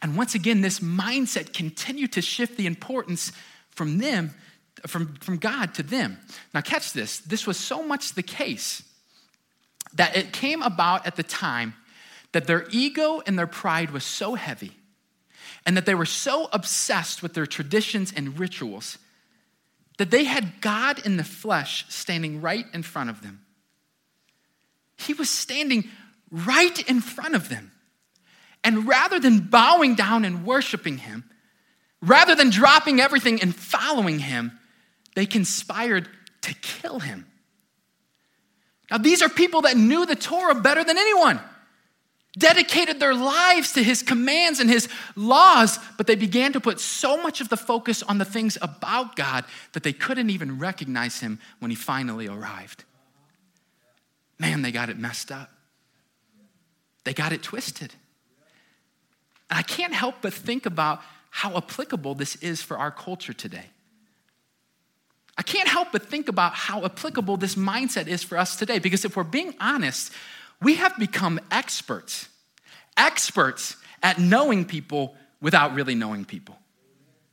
And 0.00 0.16
once 0.16 0.34
again, 0.34 0.60
this 0.60 0.80
mindset 0.80 1.52
continued 1.52 2.12
to 2.12 2.22
shift 2.22 2.56
the 2.56 2.66
importance 2.66 3.32
from 3.70 3.98
them, 3.98 4.34
from, 4.86 5.14
from 5.16 5.38
God 5.38 5.74
to 5.74 5.82
them. 5.82 6.18
Now, 6.54 6.60
catch 6.60 6.92
this. 6.92 7.18
This 7.18 7.46
was 7.46 7.56
so 7.56 7.82
much 7.82 8.14
the 8.14 8.22
case 8.22 8.82
that 9.94 10.16
it 10.16 10.32
came 10.32 10.62
about 10.62 11.06
at 11.06 11.16
the 11.16 11.22
time 11.22 11.74
that 12.32 12.46
their 12.46 12.66
ego 12.70 13.22
and 13.26 13.38
their 13.38 13.46
pride 13.46 13.90
was 13.90 14.04
so 14.04 14.34
heavy 14.34 14.72
and 15.66 15.76
that 15.76 15.86
they 15.86 15.94
were 15.94 16.06
so 16.06 16.48
obsessed 16.52 17.22
with 17.22 17.34
their 17.34 17.46
traditions 17.46 18.12
and 18.14 18.38
rituals 18.38 18.98
that 19.98 20.10
they 20.10 20.24
had 20.24 20.60
God 20.60 21.04
in 21.04 21.16
the 21.16 21.24
flesh 21.24 21.84
standing 21.88 22.40
right 22.40 22.64
in 22.72 22.82
front 22.82 23.10
of 23.10 23.22
them. 23.22 23.44
He 24.96 25.12
was 25.14 25.28
standing 25.28 25.88
right 26.30 26.88
in 26.88 27.00
front 27.00 27.34
of 27.34 27.48
them. 27.48 27.72
And 28.64 28.86
rather 28.86 29.18
than 29.18 29.40
bowing 29.40 29.94
down 29.94 30.24
and 30.24 30.44
worshiping 30.44 30.98
him, 30.98 31.24
rather 32.00 32.34
than 32.34 32.50
dropping 32.50 33.00
everything 33.00 33.42
and 33.42 33.54
following 33.54 34.18
him, 34.18 34.58
they 35.14 35.26
conspired 35.26 36.08
to 36.42 36.54
kill 36.54 37.00
him. 37.00 37.26
Now, 38.90 38.98
these 38.98 39.22
are 39.22 39.28
people 39.28 39.62
that 39.62 39.76
knew 39.76 40.06
the 40.06 40.14
Torah 40.14 40.54
better 40.54 40.84
than 40.84 40.98
anyone 40.98 41.40
dedicated 42.38 42.98
their 42.98 43.14
lives 43.14 43.72
to 43.72 43.82
his 43.82 44.02
commands 44.02 44.58
and 44.58 44.70
his 44.70 44.88
laws, 45.16 45.78
but 45.98 46.06
they 46.06 46.14
began 46.14 46.52
to 46.54 46.60
put 46.60 46.80
so 46.80 47.22
much 47.22 47.40
of 47.40 47.48
the 47.48 47.56
focus 47.56 48.02
on 48.02 48.18
the 48.18 48.24
things 48.24 48.56
about 48.62 49.16
God 49.16 49.44
that 49.72 49.82
they 49.82 49.92
couldn't 49.92 50.30
even 50.30 50.58
recognize 50.58 51.20
him 51.20 51.38
when 51.58 51.70
he 51.70 51.74
finally 51.74 52.28
arrived. 52.28 52.84
Man, 54.38 54.62
they 54.62 54.72
got 54.72 54.88
it 54.88 54.98
messed 54.98 55.30
up. 55.30 55.50
They 57.04 57.12
got 57.12 57.32
it 57.32 57.42
twisted. 57.42 57.94
And 59.52 59.58
I 59.58 59.62
can't 59.64 59.92
help 59.92 60.14
but 60.22 60.32
think 60.32 60.64
about 60.64 61.02
how 61.28 61.58
applicable 61.58 62.14
this 62.14 62.36
is 62.36 62.62
for 62.62 62.78
our 62.78 62.90
culture 62.90 63.34
today. 63.34 63.66
I 65.36 65.42
can't 65.42 65.68
help 65.68 65.92
but 65.92 66.06
think 66.06 66.30
about 66.30 66.54
how 66.54 66.86
applicable 66.86 67.36
this 67.36 67.54
mindset 67.54 68.06
is 68.06 68.22
for 68.22 68.38
us 68.38 68.56
today 68.56 68.78
because 68.78 69.04
if 69.04 69.14
we're 69.14 69.24
being 69.24 69.54
honest, 69.60 70.10
we 70.62 70.76
have 70.76 70.98
become 70.98 71.38
experts, 71.50 72.30
experts 72.96 73.76
at 74.02 74.18
knowing 74.18 74.64
people 74.64 75.16
without 75.42 75.74
really 75.74 75.94
knowing 75.94 76.24
people. 76.24 76.56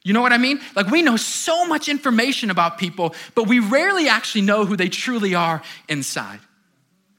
You 0.04 0.12
know 0.12 0.22
what 0.22 0.34
I 0.34 0.40
mean? 0.40 0.60
Like 0.76 0.88
we 0.88 1.02
know 1.02 1.16
so 1.16 1.66
much 1.68 1.88
information 1.88 2.50
about 2.50 2.78
people, 2.78 3.16
but 3.34 3.48
we 3.48 3.60
rarely 3.60 4.10
actually 4.10 4.42
know 4.42 4.66
who 4.66 4.76
they 4.76 4.90
truly 4.90 5.36
are 5.36 5.62
inside. 5.88 6.42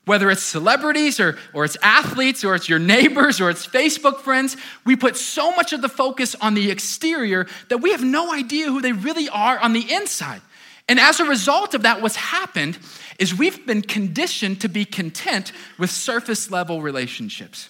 Whether 0.07 0.31
it's 0.31 0.43
celebrities 0.43 1.21
or, 1.21 1.39
or 1.53 1.65
it's 1.65 1.77
athletes 1.83 2.43
or 2.43 2.55
it's 2.55 2.69
your 2.69 2.79
neighbors 2.79 3.41
or 3.41 3.51
it's 3.51 3.67
Facebook 3.67 4.21
friends, 4.21 4.57
we 4.85 4.97
put 4.97 5.17
so 5.17 5.55
much 5.55 5.73
of 5.73 5.83
the 5.83 5.89
focus 5.89 6.35
on 6.41 6.55
the 6.55 6.71
exterior 6.71 7.47
that 7.69 7.79
we 7.79 7.93
have 7.93 8.03
no 8.03 8.33
idea 8.33 8.67
who 8.67 8.81
they 8.81 8.93
really 8.93 9.29
are 9.29 9.59
on 9.59 9.73
the 9.73 9.93
inside. 9.93 10.41
And 10.89 10.99
as 10.99 11.21
a 11.21 11.25
result 11.25 11.75
of 11.75 11.83
that, 11.83 12.03
what's 12.03 12.17
happened 12.17 12.79
is 13.19 13.35
we've 13.35 13.65
been 13.67 13.83
conditioned 13.83 14.63
to 14.63 14.69
be 14.69 14.85
content 14.85 15.53
with 15.79 15.91
surface 15.91 16.51
level 16.51 16.83
relationships. 16.83 17.69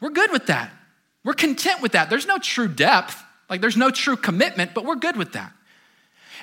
We're 0.00 0.10
good 0.10 0.30
with 0.30 0.46
that. 0.46 0.70
We're 1.24 1.32
content 1.32 1.82
with 1.82 1.92
that. 1.92 2.10
There's 2.10 2.26
no 2.26 2.38
true 2.38 2.68
depth, 2.68 3.20
like 3.50 3.60
there's 3.60 3.76
no 3.76 3.90
true 3.90 4.16
commitment, 4.16 4.74
but 4.74 4.84
we're 4.84 4.94
good 4.94 5.16
with 5.16 5.32
that. 5.32 5.52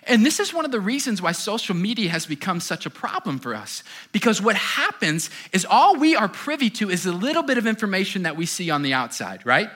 And 0.08 0.26
this 0.26 0.40
is 0.40 0.54
one 0.54 0.66
of 0.66 0.72
the 0.72 0.80
reasons 0.80 1.22
why 1.22 1.32
social 1.32 1.76
media 1.76 2.10
has 2.10 2.26
become 2.26 2.60
such 2.60 2.86
a 2.86 2.90
problem 2.90 3.40
for 3.40 3.56
us. 3.56 3.84
Because 4.12 4.42
what 4.42 4.56
happens 4.56 5.30
is 5.52 5.66
all 5.70 5.96
we 5.96 6.16
are 6.16 6.28
privy 6.28 6.70
to 6.72 6.90
is 6.90 7.06
a 7.06 7.12
little 7.12 7.44
bit 7.44 7.58
of 7.58 7.68
information 7.68 8.24
that 8.24 8.36
we 8.36 8.46
see 8.46 8.70
on 8.70 8.82
the 8.82 8.94
outside, 8.94 9.46
right? 9.46 9.70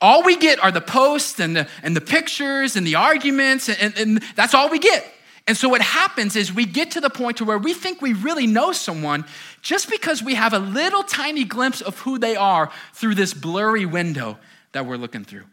All 0.00 0.24
we 0.24 0.36
get 0.36 0.62
are 0.62 0.72
the 0.72 0.80
posts 0.80 1.38
and 1.38 1.56
the, 1.56 1.68
and 1.82 1.96
the 1.96 2.00
pictures 2.00 2.76
and 2.76 2.86
the 2.86 2.96
arguments, 2.96 3.68
and, 3.68 3.96
and 3.96 4.22
that's 4.34 4.52
all 4.52 4.68
we 4.68 4.78
get. 4.78 5.04
And 5.46 5.56
so 5.56 5.68
what 5.68 5.80
happens 5.80 6.36
is 6.36 6.52
we 6.52 6.66
get 6.66 6.92
to 6.92 7.00
the 7.00 7.10
point 7.10 7.38
to 7.38 7.44
where 7.44 7.58
we 7.58 7.74
think 7.74 8.00
we 8.00 8.12
really 8.12 8.46
know 8.46 8.72
someone 8.72 9.24
just 9.60 9.90
because 9.90 10.22
we 10.22 10.34
have 10.34 10.52
a 10.52 10.58
little 10.58 11.02
tiny 11.02 11.44
glimpse 11.44 11.80
of 11.80 11.98
who 12.00 12.18
they 12.18 12.36
are 12.36 12.70
through 12.94 13.16
this 13.16 13.34
blurry 13.34 13.84
window 13.84 14.38
that 14.72 14.86
we're 14.86 14.96
looking 14.96 15.24
through. 15.24 15.44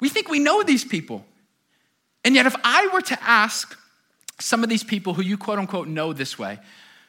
We 0.00 0.08
think 0.08 0.28
we 0.28 0.38
know 0.38 0.62
these 0.62 0.84
people. 0.84 1.26
And 2.24 2.34
yet 2.34 2.46
if 2.46 2.54
I 2.62 2.88
were 2.92 3.00
to 3.02 3.18
ask 3.22 3.78
some 4.38 4.62
of 4.62 4.70
these 4.70 4.84
people 4.84 5.14
who 5.14 5.22
you 5.22 5.36
quote 5.36 5.58
unquote 5.58 5.88
know 5.88 6.12
this 6.12 6.38
way, 6.38 6.58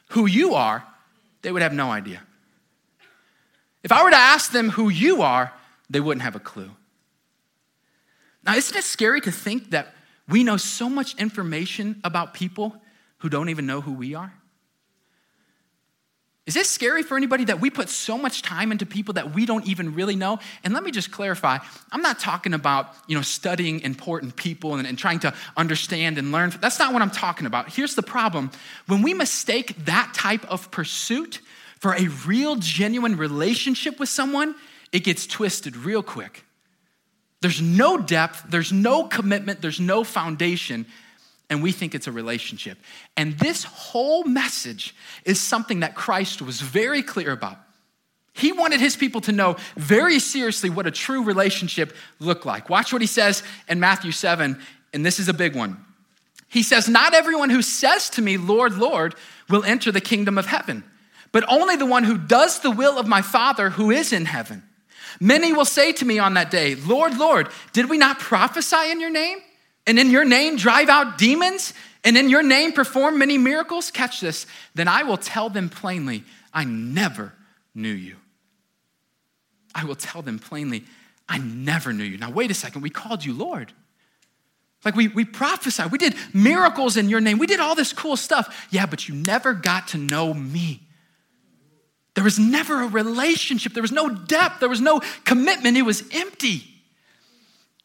who 0.09 0.25
you 0.25 0.53
are, 0.53 0.85
they 1.41 1.51
would 1.51 1.61
have 1.61 1.73
no 1.73 1.91
idea. 1.91 2.21
If 3.83 3.91
I 3.91 4.03
were 4.03 4.11
to 4.11 4.15
ask 4.15 4.51
them 4.51 4.69
who 4.69 4.89
you 4.89 5.21
are, 5.21 5.53
they 5.89 5.99
wouldn't 5.99 6.23
have 6.23 6.35
a 6.35 6.39
clue. 6.39 6.71
Now, 8.45 8.55
isn't 8.55 8.75
it 8.75 8.83
scary 8.83 9.21
to 9.21 9.31
think 9.31 9.71
that 9.71 9.93
we 10.27 10.43
know 10.43 10.57
so 10.57 10.89
much 10.89 11.19
information 11.19 11.99
about 12.03 12.33
people 12.33 12.81
who 13.19 13.29
don't 13.29 13.49
even 13.49 13.65
know 13.65 13.81
who 13.81 13.93
we 13.93 14.15
are. 14.15 14.33
Is 16.47 16.55
this 16.55 16.69
scary 16.69 17.03
for 17.03 17.15
anybody 17.15 17.45
that 17.45 17.61
we 17.61 17.69
put 17.69 17.87
so 17.87 18.17
much 18.17 18.41
time 18.41 18.71
into 18.71 18.85
people 18.85 19.13
that 19.13 19.35
we 19.35 19.45
don't 19.45 19.65
even 19.67 19.93
really 19.93 20.15
know? 20.15 20.39
And 20.63 20.73
let 20.73 20.83
me 20.83 20.89
just 20.89 21.11
clarify 21.11 21.59
I'm 21.91 22.01
not 22.01 22.19
talking 22.19 22.53
about 22.53 22.95
you 23.07 23.15
know, 23.15 23.21
studying 23.21 23.81
important 23.81 24.35
people 24.35 24.73
and, 24.73 24.87
and 24.87 24.97
trying 24.97 25.19
to 25.19 25.33
understand 25.55 26.17
and 26.17 26.31
learn. 26.31 26.51
That's 26.59 26.79
not 26.79 26.93
what 26.93 27.03
I'm 27.03 27.11
talking 27.11 27.45
about. 27.45 27.71
Here's 27.71 27.93
the 27.93 28.01
problem 28.01 28.49
when 28.87 29.03
we 29.03 29.13
mistake 29.13 29.75
that 29.85 30.13
type 30.15 30.49
of 30.49 30.71
pursuit 30.71 31.41
for 31.77 31.93
a 31.93 32.07
real, 32.25 32.55
genuine 32.57 33.17
relationship 33.17 33.99
with 33.99 34.09
someone, 34.09 34.55
it 34.91 35.03
gets 35.03 35.27
twisted 35.27 35.75
real 35.75 36.03
quick. 36.03 36.43
There's 37.41 37.61
no 37.61 37.97
depth, 37.97 38.45
there's 38.49 38.71
no 38.71 39.05
commitment, 39.05 39.61
there's 39.61 39.79
no 39.79 40.03
foundation, 40.03 40.85
and 41.51 41.61
we 41.61 41.73
think 41.73 41.93
it's 41.93 42.07
a 42.07 42.11
relationship. 42.13 42.77
And 43.17 43.37
this 43.37 43.65
whole 43.65 44.23
message 44.23 44.95
is 45.25 45.39
something 45.39 45.81
that 45.81 45.95
Christ 45.95 46.41
was 46.41 46.61
very 46.61 47.03
clear 47.03 47.31
about. 47.33 47.57
He 48.33 48.53
wanted 48.53 48.79
his 48.79 48.95
people 48.95 49.19
to 49.21 49.33
know 49.33 49.57
very 49.75 50.17
seriously 50.19 50.69
what 50.69 50.87
a 50.87 50.91
true 50.91 51.23
relationship 51.25 51.93
looked 52.19 52.45
like. 52.45 52.69
Watch 52.69 52.93
what 52.93 53.01
he 53.01 53.07
says 53.07 53.43
in 53.67 53.81
Matthew 53.81 54.13
7, 54.13 54.57
and 54.93 55.05
this 55.05 55.19
is 55.19 55.27
a 55.27 55.33
big 55.33 55.53
one. 55.53 55.85
He 56.47 56.63
says, 56.63 56.87
Not 56.87 57.13
everyone 57.13 57.49
who 57.49 57.61
says 57.61 58.09
to 58.11 58.21
me, 58.21 58.37
Lord, 58.37 58.77
Lord, 58.77 59.13
will 59.49 59.65
enter 59.65 59.91
the 59.91 59.99
kingdom 59.99 60.37
of 60.37 60.45
heaven, 60.45 60.85
but 61.33 61.43
only 61.49 61.75
the 61.75 61.85
one 61.85 62.05
who 62.05 62.17
does 62.17 62.61
the 62.61 62.71
will 62.71 62.97
of 62.97 63.07
my 63.07 63.21
Father 63.21 63.69
who 63.69 63.91
is 63.91 64.13
in 64.13 64.23
heaven. 64.23 64.63
Many 65.19 65.51
will 65.51 65.65
say 65.65 65.91
to 65.91 66.05
me 66.05 66.17
on 66.17 66.35
that 66.35 66.49
day, 66.49 66.75
Lord, 66.75 67.17
Lord, 67.17 67.49
did 67.73 67.89
we 67.89 67.97
not 67.97 68.19
prophesy 68.19 68.89
in 68.89 69.01
your 69.01 69.09
name? 69.09 69.39
And 69.87 69.97
in 69.99 70.09
your 70.09 70.25
name 70.25 70.57
drive 70.57 70.89
out 70.89 71.17
demons? 71.17 71.73
and 72.03 72.17
in 72.17 72.29
your 72.29 72.43
name 72.43 72.73
perform 72.73 73.19
many 73.19 73.37
miracles, 73.37 73.91
catch 73.91 74.21
this, 74.21 74.47
then 74.73 74.87
I 74.87 75.03
will 75.03 75.17
tell 75.17 75.49
them 75.49 75.69
plainly, 75.69 76.23
I 76.53 76.63
never 76.63 77.33
knew 77.75 77.91
you. 77.91 78.15
I 79.73 79.85
will 79.85 79.95
tell 79.95 80.21
them 80.21 80.39
plainly, 80.39 80.83
I 81.29 81.37
never 81.37 81.93
knew 81.93 82.03
you. 82.03 82.17
Now, 82.17 82.31
wait 82.31 82.51
a 82.51 82.53
second, 82.53 82.81
we 82.81 82.89
called 82.89 83.23
you 83.23 83.33
Lord. 83.33 83.71
Like 84.83 84.95
we, 84.95 85.09
we 85.09 85.25
prophesied, 85.25 85.91
we 85.91 85.99
did 85.99 86.15
miracles 86.33 86.97
in 86.97 87.07
your 87.07 87.21
name, 87.21 87.37
we 87.37 87.45
did 87.45 87.59
all 87.59 87.75
this 87.75 87.93
cool 87.93 88.17
stuff. 88.17 88.67
Yeah, 88.71 88.87
but 88.87 89.07
you 89.07 89.13
never 89.13 89.53
got 89.53 89.89
to 89.89 89.97
know 89.97 90.33
me. 90.33 90.81
There 92.15 92.23
was 92.23 92.39
never 92.39 92.81
a 92.81 92.87
relationship, 92.87 93.73
there 93.73 93.83
was 93.83 93.91
no 93.91 94.09
depth, 94.09 94.59
there 94.59 94.67
was 94.67 94.81
no 94.81 95.01
commitment, 95.23 95.77
it 95.77 95.83
was 95.83 96.03
empty. 96.11 96.70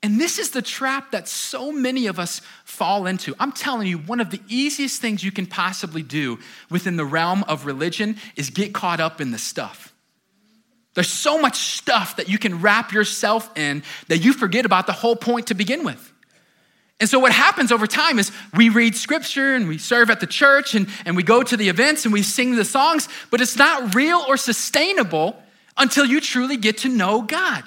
And 0.06 0.20
this 0.20 0.38
is 0.38 0.50
the 0.50 0.62
trap 0.62 1.10
that 1.10 1.26
so 1.26 1.72
many 1.72 2.06
of 2.06 2.20
us 2.20 2.40
fall 2.62 3.06
into. 3.06 3.34
I'm 3.40 3.50
telling 3.50 3.88
you, 3.88 3.98
one 3.98 4.20
of 4.20 4.30
the 4.30 4.40
easiest 4.46 5.00
things 5.00 5.24
you 5.24 5.32
can 5.32 5.46
possibly 5.46 6.04
do 6.04 6.38
within 6.70 6.94
the 6.94 7.04
realm 7.04 7.42
of 7.48 7.66
religion 7.66 8.14
is 8.36 8.50
get 8.50 8.72
caught 8.72 9.00
up 9.00 9.20
in 9.20 9.32
the 9.32 9.38
stuff. 9.38 9.92
There's 10.94 11.10
so 11.10 11.40
much 11.40 11.56
stuff 11.56 12.18
that 12.18 12.28
you 12.28 12.38
can 12.38 12.60
wrap 12.60 12.92
yourself 12.92 13.50
in 13.58 13.82
that 14.06 14.18
you 14.18 14.32
forget 14.32 14.64
about 14.64 14.86
the 14.86 14.92
whole 14.92 15.16
point 15.16 15.48
to 15.48 15.54
begin 15.54 15.82
with. 15.82 16.12
And 17.00 17.10
so, 17.10 17.18
what 17.18 17.32
happens 17.32 17.72
over 17.72 17.88
time 17.88 18.20
is 18.20 18.30
we 18.54 18.68
read 18.68 18.94
scripture 18.94 19.56
and 19.56 19.66
we 19.66 19.76
serve 19.76 20.08
at 20.08 20.20
the 20.20 20.28
church 20.28 20.76
and, 20.76 20.86
and 21.04 21.16
we 21.16 21.24
go 21.24 21.42
to 21.42 21.56
the 21.56 21.68
events 21.68 22.04
and 22.04 22.12
we 22.12 22.22
sing 22.22 22.54
the 22.54 22.64
songs, 22.64 23.08
but 23.32 23.40
it's 23.40 23.56
not 23.56 23.96
real 23.96 24.24
or 24.28 24.36
sustainable 24.36 25.42
until 25.76 26.06
you 26.06 26.20
truly 26.20 26.56
get 26.56 26.78
to 26.78 26.88
know 26.88 27.22
God. 27.22 27.64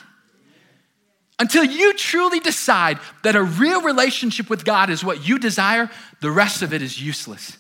Until 1.40 1.64
you 1.64 1.94
truly 1.94 2.42
decide 2.42 3.00
that 3.24 3.36
a 3.36 3.42
real 3.42 3.82
relationship 3.82 4.50
with 4.50 4.66
God 4.66 4.90
is 4.90 5.04
what 5.04 5.26
you 5.26 5.40
desire, 5.40 5.90
the 6.22 6.30
rest 6.30 6.62
of 6.62 6.74
it 6.74 6.82
is 6.82 7.02
useless. 7.02 7.58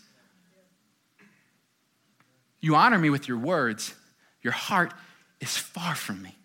You 2.60 2.76
honor 2.76 2.98
me 2.98 3.10
with 3.10 3.28
your 3.28 3.38
words, 3.38 3.96
your 4.42 4.52
heart 4.52 4.94
is 5.40 5.58
far 5.58 5.96
from 5.96 6.22
me. 6.22 6.36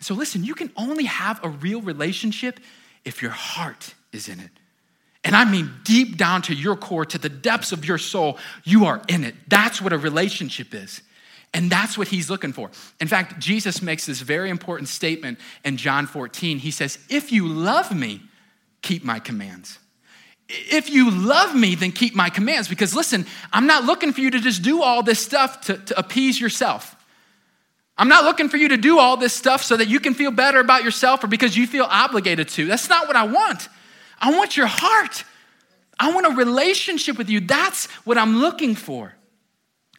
So, 0.00 0.14
listen, 0.14 0.44
you 0.44 0.54
can 0.54 0.72
only 0.76 1.04
have 1.04 1.42
a 1.44 1.48
real 1.48 1.80
relationship 1.80 2.60
if 3.04 3.22
your 3.22 3.30
heart 3.30 3.94
is 4.12 4.28
in 4.28 4.40
it. 4.40 4.50
And 5.24 5.36
I 5.36 5.44
mean 5.44 5.70
deep 5.84 6.16
down 6.16 6.42
to 6.42 6.54
your 6.54 6.76
core, 6.76 7.04
to 7.06 7.18
the 7.18 7.28
depths 7.28 7.72
of 7.72 7.84
your 7.84 7.98
soul, 7.98 8.38
you 8.64 8.86
are 8.86 9.02
in 9.08 9.24
it. 9.24 9.34
That's 9.48 9.80
what 9.80 9.92
a 9.92 9.98
relationship 9.98 10.74
is. 10.74 11.02
And 11.54 11.70
that's 11.70 11.96
what 11.96 12.08
he's 12.08 12.28
looking 12.28 12.52
for. 12.52 12.70
In 13.00 13.08
fact, 13.08 13.38
Jesus 13.38 13.80
makes 13.80 14.06
this 14.06 14.20
very 14.20 14.50
important 14.50 14.88
statement 14.88 15.38
in 15.64 15.76
John 15.76 16.06
14. 16.06 16.58
He 16.58 16.70
says, 16.70 16.98
If 17.08 17.32
you 17.32 17.48
love 17.48 17.94
me, 17.94 18.22
keep 18.82 19.04
my 19.04 19.18
commands. 19.18 19.78
If 20.48 20.90
you 20.90 21.10
love 21.10 21.54
me, 21.54 21.74
then 21.74 21.92
keep 21.92 22.14
my 22.14 22.30
commands. 22.30 22.68
Because 22.68 22.94
listen, 22.94 23.26
I'm 23.52 23.66
not 23.66 23.84
looking 23.84 24.12
for 24.12 24.20
you 24.20 24.30
to 24.30 24.40
just 24.40 24.62
do 24.62 24.82
all 24.82 25.02
this 25.02 25.20
stuff 25.20 25.62
to, 25.62 25.76
to 25.76 25.98
appease 25.98 26.40
yourself. 26.40 26.96
I'm 27.98 28.08
not 28.08 28.24
looking 28.24 28.48
for 28.48 28.56
you 28.56 28.68
to 28.68 28.76
do 28.76 28.98
all 28.98 29.16
this 29.16 29.34
stuff 29.34 29.62
so 29.62 29.76
that 29.76 29.88
you 29.88 29.98
can 30.00 30.14
feel 30.14 30.30
better 30.30 30.60
about 30.60 30.84
yourself 30.84 31.24
or 31.24 31.26
because 31.26 31.56
you 31.56 31.66
feel 31.66 31.84
obligated 31.84 32.48
to. 32.50 32.66
That's 32.66 32.88
not 32.88 33.08
what 33.08 33.16
I 33.16 33.24
want. 33.24 33.68
I 34.20 34.30
want 34.36 34.56
your 34.56 34.68
heart. 34.68 35.24
I 35.98 36.12
want 36.12 36.26
a 36.26 36.30
relationship 36.30 37.18
with 37.18 37.28
you. 37.28 37.40
That's 37.40 37.86
what 38.04 38.16
I'm 38.16 38.36
looking 38.36 38.76
for. 38.76 39.14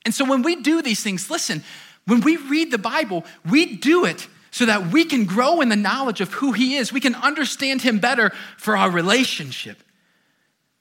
And 0.06 0.14
so 0.14 0.26
when 0.26 0.42
we 0.42 0.58
do 0.58 0.82
these 0.82 1.04
things, 1.04 1.30
listen, 1.30 1.64
when 2.06 2.22
we 2.22 2.38
read 2.38 2.72
the 2.72 2.78
Bible, 2.78 3.26
we 3.50 3.76
do 3.76 4.06
it 4.06 4.28
so 4.52 4.66
that 4.66 4.92
we 4.92 5.06
can 5.06 5.26
grow 5.26 5.62
in 5.62 5.70
the 5.70 5.76
knowledge 5.76 6.22
of 6.22 6.34
who 6.34 6.54
He 6.54 6.76
is. 6.76 6.92
We 6.92 7.00
can 7.00 7.16
understand 7.16 7.82
Him 7.82 8.00
better 8.00 8.32
for 8.58 8.76
our 8.76 8.90
relationship. 8.90 9.78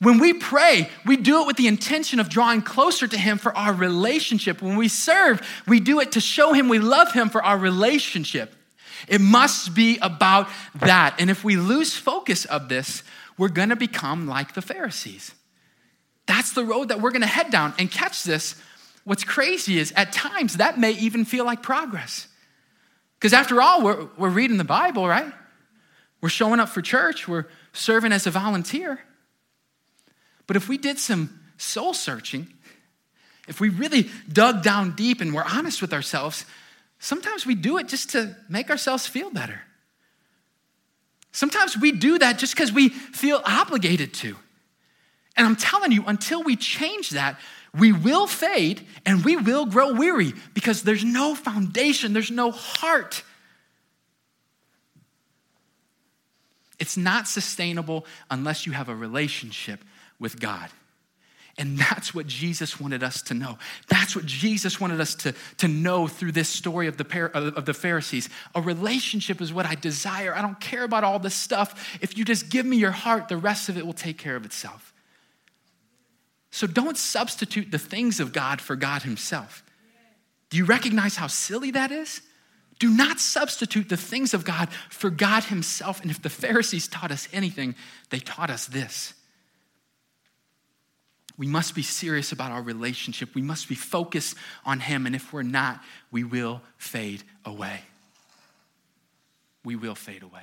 When 0.01 0.19
we 0.19 0.33
pray, 0.33 0.89
we 1.05 1.17
do 1.17 1.43
it 1.43 1.47
with 1.47 1.57
the 1.57 1.67
intention 1.67 2.21
of 2.21 2.29
drawing 2.29 2.63
closer 2.63 3.09
to 3.09 3.19
Him 3.19 3.37
for 3.37 3.55
our 3.57 3.73
relationship. 3.73 4.63
When 4.63 4.77
we 4.77 4.89
serve, 4.89 5.47
we 5.67 5.81
do 5.81 6.01
it 6.01 6.13
to 6.13 6.21
show 6.21 6.53
Him 6.53 6.69
we 6.69 6.79
love 6.79 7.13
Him 7.13 7.29
for 7.29 7.43
our 7.43 7.59
relationship. 7.59 8.55
It 9.07 9.21
must 9.21 9.75
be 9.75 9.99
about 9.99 10.49
that. 10.77 11.17
And 11.19 11.31
if 11.31 11.45
we 11.45 11.57
lose 11.57 11.95
focus 11.95 12.45
of 12.45 12.69
this, 12.69 13.03
we're 13.37 13.49
to 13.49 13.77
become 13.77 14.27
like 14.27 14.55
the 14.55 14.63
Pharisees. 14.63 15.35
That's 16.27 16.53
the 16.53 16.65
road 16.65 16.89
that 16.89 17.01
we're 17.01 17.11
to 17.23 17.27
head 17.27 17.51
down. 17.51 17.75
And 17.79 17.91
catch 17.91 18.23
this 18.23 18.61
what's 19.09 19.25
crazy 19.25 19.79
is 19.79 19.91
at 19.97 20.13
times 20.13 20.59
that 20.59 20.79
may 20.79 20.91
even 20.91 21.25
feel 21.25 21.47
like 21.47 21.63
progress. 21.63 22.29
Because 23.15 23.33
after 23.33 23.63
all, 23.63 23.83
we're, 23.83 24.07
we're 24.19 24.29
reading 24.29 24.59
the 24.59 24.65
Bible, 24.65 25.09
right? 25.09 25.33
We're 26.21 26.29
showing 26.29 26.61
up 26.61 26.69
for 26.69 26.83
church, 26.83 27.27
we're 27.27 27.47
serving 27.73 28.13
as 28.13 28.27
a 28.27 28.31
volunteer. 28.31 29.01
But 30.47 30.57
if 30.57 30.69
we 30.69 30.77
did 30.77 30.99
some 30.99 31.41
soul 31.57 31.95
searching, 31.95 32.49
if 33.49 33.63
we 33.63 33.71
really 33.71 34.11
dug 34.31 34.63
down 34.63 34.95
deep 34.95 35.23
and 35.23 35.33
were 35.33 35.45
honest 35.45 35.81
with 35.81 35.95
ourselves, 35.95 36.45
sometimes 36.99 37.47
we 37.47 37.55
do 37.55 37.79
it 37.79 37.89
just 37.89 38.11
to 38.11 38.37
make 38.51 38.69
ourselves 38.69 39.07
feel 39.07 39.31
better. 39.31 39.63
Sometimes 41.33 41.79
we 41.79 41.93
do 41.93 42.19
that 42.19 42.39
just 42.39 42.55
because 42.55 42.73
we 42.73 42.91
feel 42.91 43.41
obligated 43.47 44.13
to. 44.15 44.37
And 45.39 45.47
I'm 45.47 45.57
telling 45.57 45.93
you, 45.93 46.05
until 46.07 46.43
we 46.43 46.57
change 46.57 47.11
that, 47.11 47.39
we 47.73 47.93
will 47.93 48.27
fade 48.27 48.85
and 49.07 49.25
we 49.25 49.37
will 49.37 49.67
grow 49.67 49.95
weary 49.95 50.35
because 50.53 50.83
there's 50.83 51.05
no 51.05 51.35
foundation, 51.37 52.13
there's 52.13 52.31
no 52.31 52.51
heart. 52.51 53.23
It's 56.81 56.97
not 56.97 57.29
sustainable 57.29 58.05
unless 58.31 58.67
you 58.67 58.73
have 58.73 58.89
a 58.89 58.95
relationship 58.95 59.85
with 60.19 60.41
God. 60.41 60.69
And 61.57 61.77
that's 61.79 62.15
what 62.15 62.27
Jesus 62.27 62.81
wanted 62.81 63.03
us 63.03 63.23
to 63.23 63.35
know. 63.35 63.59
That's 63.89 64.17
what 64.17 64.27
Jesus 64.27 64.81
wanted 64.81 65.01
us 65.01 65.15
to, 65.17 65.35
to 65.59 65.69
know 65.69 66.07
through 66.07 66.33
this 66.33 66.49
story 66.49 66.87
of 66.87 66.97
the, 66.97 67.31
of 67.35 67.65
the 67.65 67.75
Pharisees. 67.75 68.29
A 68.55 68.61
relationship 68.61 69.41
is 69.41 69.53
what 69.53 69.67
I 69.67 69.75
desire. 69.77 70.35
I 70.35 70.43
don't 70.43 70.61
care 70.61 70.85
about 70.85 71.05
all 71.05 71.19
this 71.19 71.35
stuff. 71.35 71.99
If 72.01 72.17
you 72.17 72.25
just 72.25 72.49
give 72.49 72.67
me 72.67 72.77
your 72.77 72.93
heart, 72.93 73.29
the 73.29 73.37
rest 73.37 73.69
of 73.69 73.77
it 73.77 73.85
will 73.85 73.93
take 73.93 74.19
care 74.19 74.37
of 74.37 74.45
itself. 74.45 74.95
So 76.51 76.67
don't 76.67 76.97
substitute 76.97 77.71
the 77.71 77.79
things 77.79 78.21
of 78.21 78.33
God 78.33 78.61
for 78.61 78.77
God 78.77 79.03
Himself. 79.03 79.63
Do 80.51 80.57
you 80.57 80.65
recognize 80.65 81.17
how 81.17 81.27
silly 81.27 81.71
that 81.73 81.91
is? 81.91 82.23
Do 82.79 82.91
not 82.91 83.21
substitute 83.21 83.89
the 83.89 83.97
things 83.97 84.35
of 84.35 84.45
God 84.45 84.69
for 84.89 85.11
God 85.11 85.45
Himself. 85.45 86.01
And 86.01 86.11
if 86.11 86.23
the 86.23 86.31
Pharisees 86.31 86.89
taught 86.89 87.11
us 87.11 87.29
anything, 87.33 87.75
they 88.11 88.21
taught 88.21 88.51
us 88.51 88.67
this 88.67 89.15
we 91.39 91.47
must 91.47 91.77
be 91.77 91.83
serious 91.83 92.33
about 92.33 92.51
our 92.51 92.61
relationship. 92.61 93.35
We 93.35 93.43
must 93.43 93.69
be 93.69 93.77
focused 93.77 94.37
on 94.67 94.81
Him. 94.81 95.07
And 95.07 95.15
if 95.15 95.33
we're 95.33 95.43
not, 95.43 95.81
we 96.11 96.25
will 96.25 96.61
fade 96.77 97.23
away. 97.45 97.81
We 99.65 99.77
will 99.77 99.95
fade 99.95 100.25
away. 100.25 100.43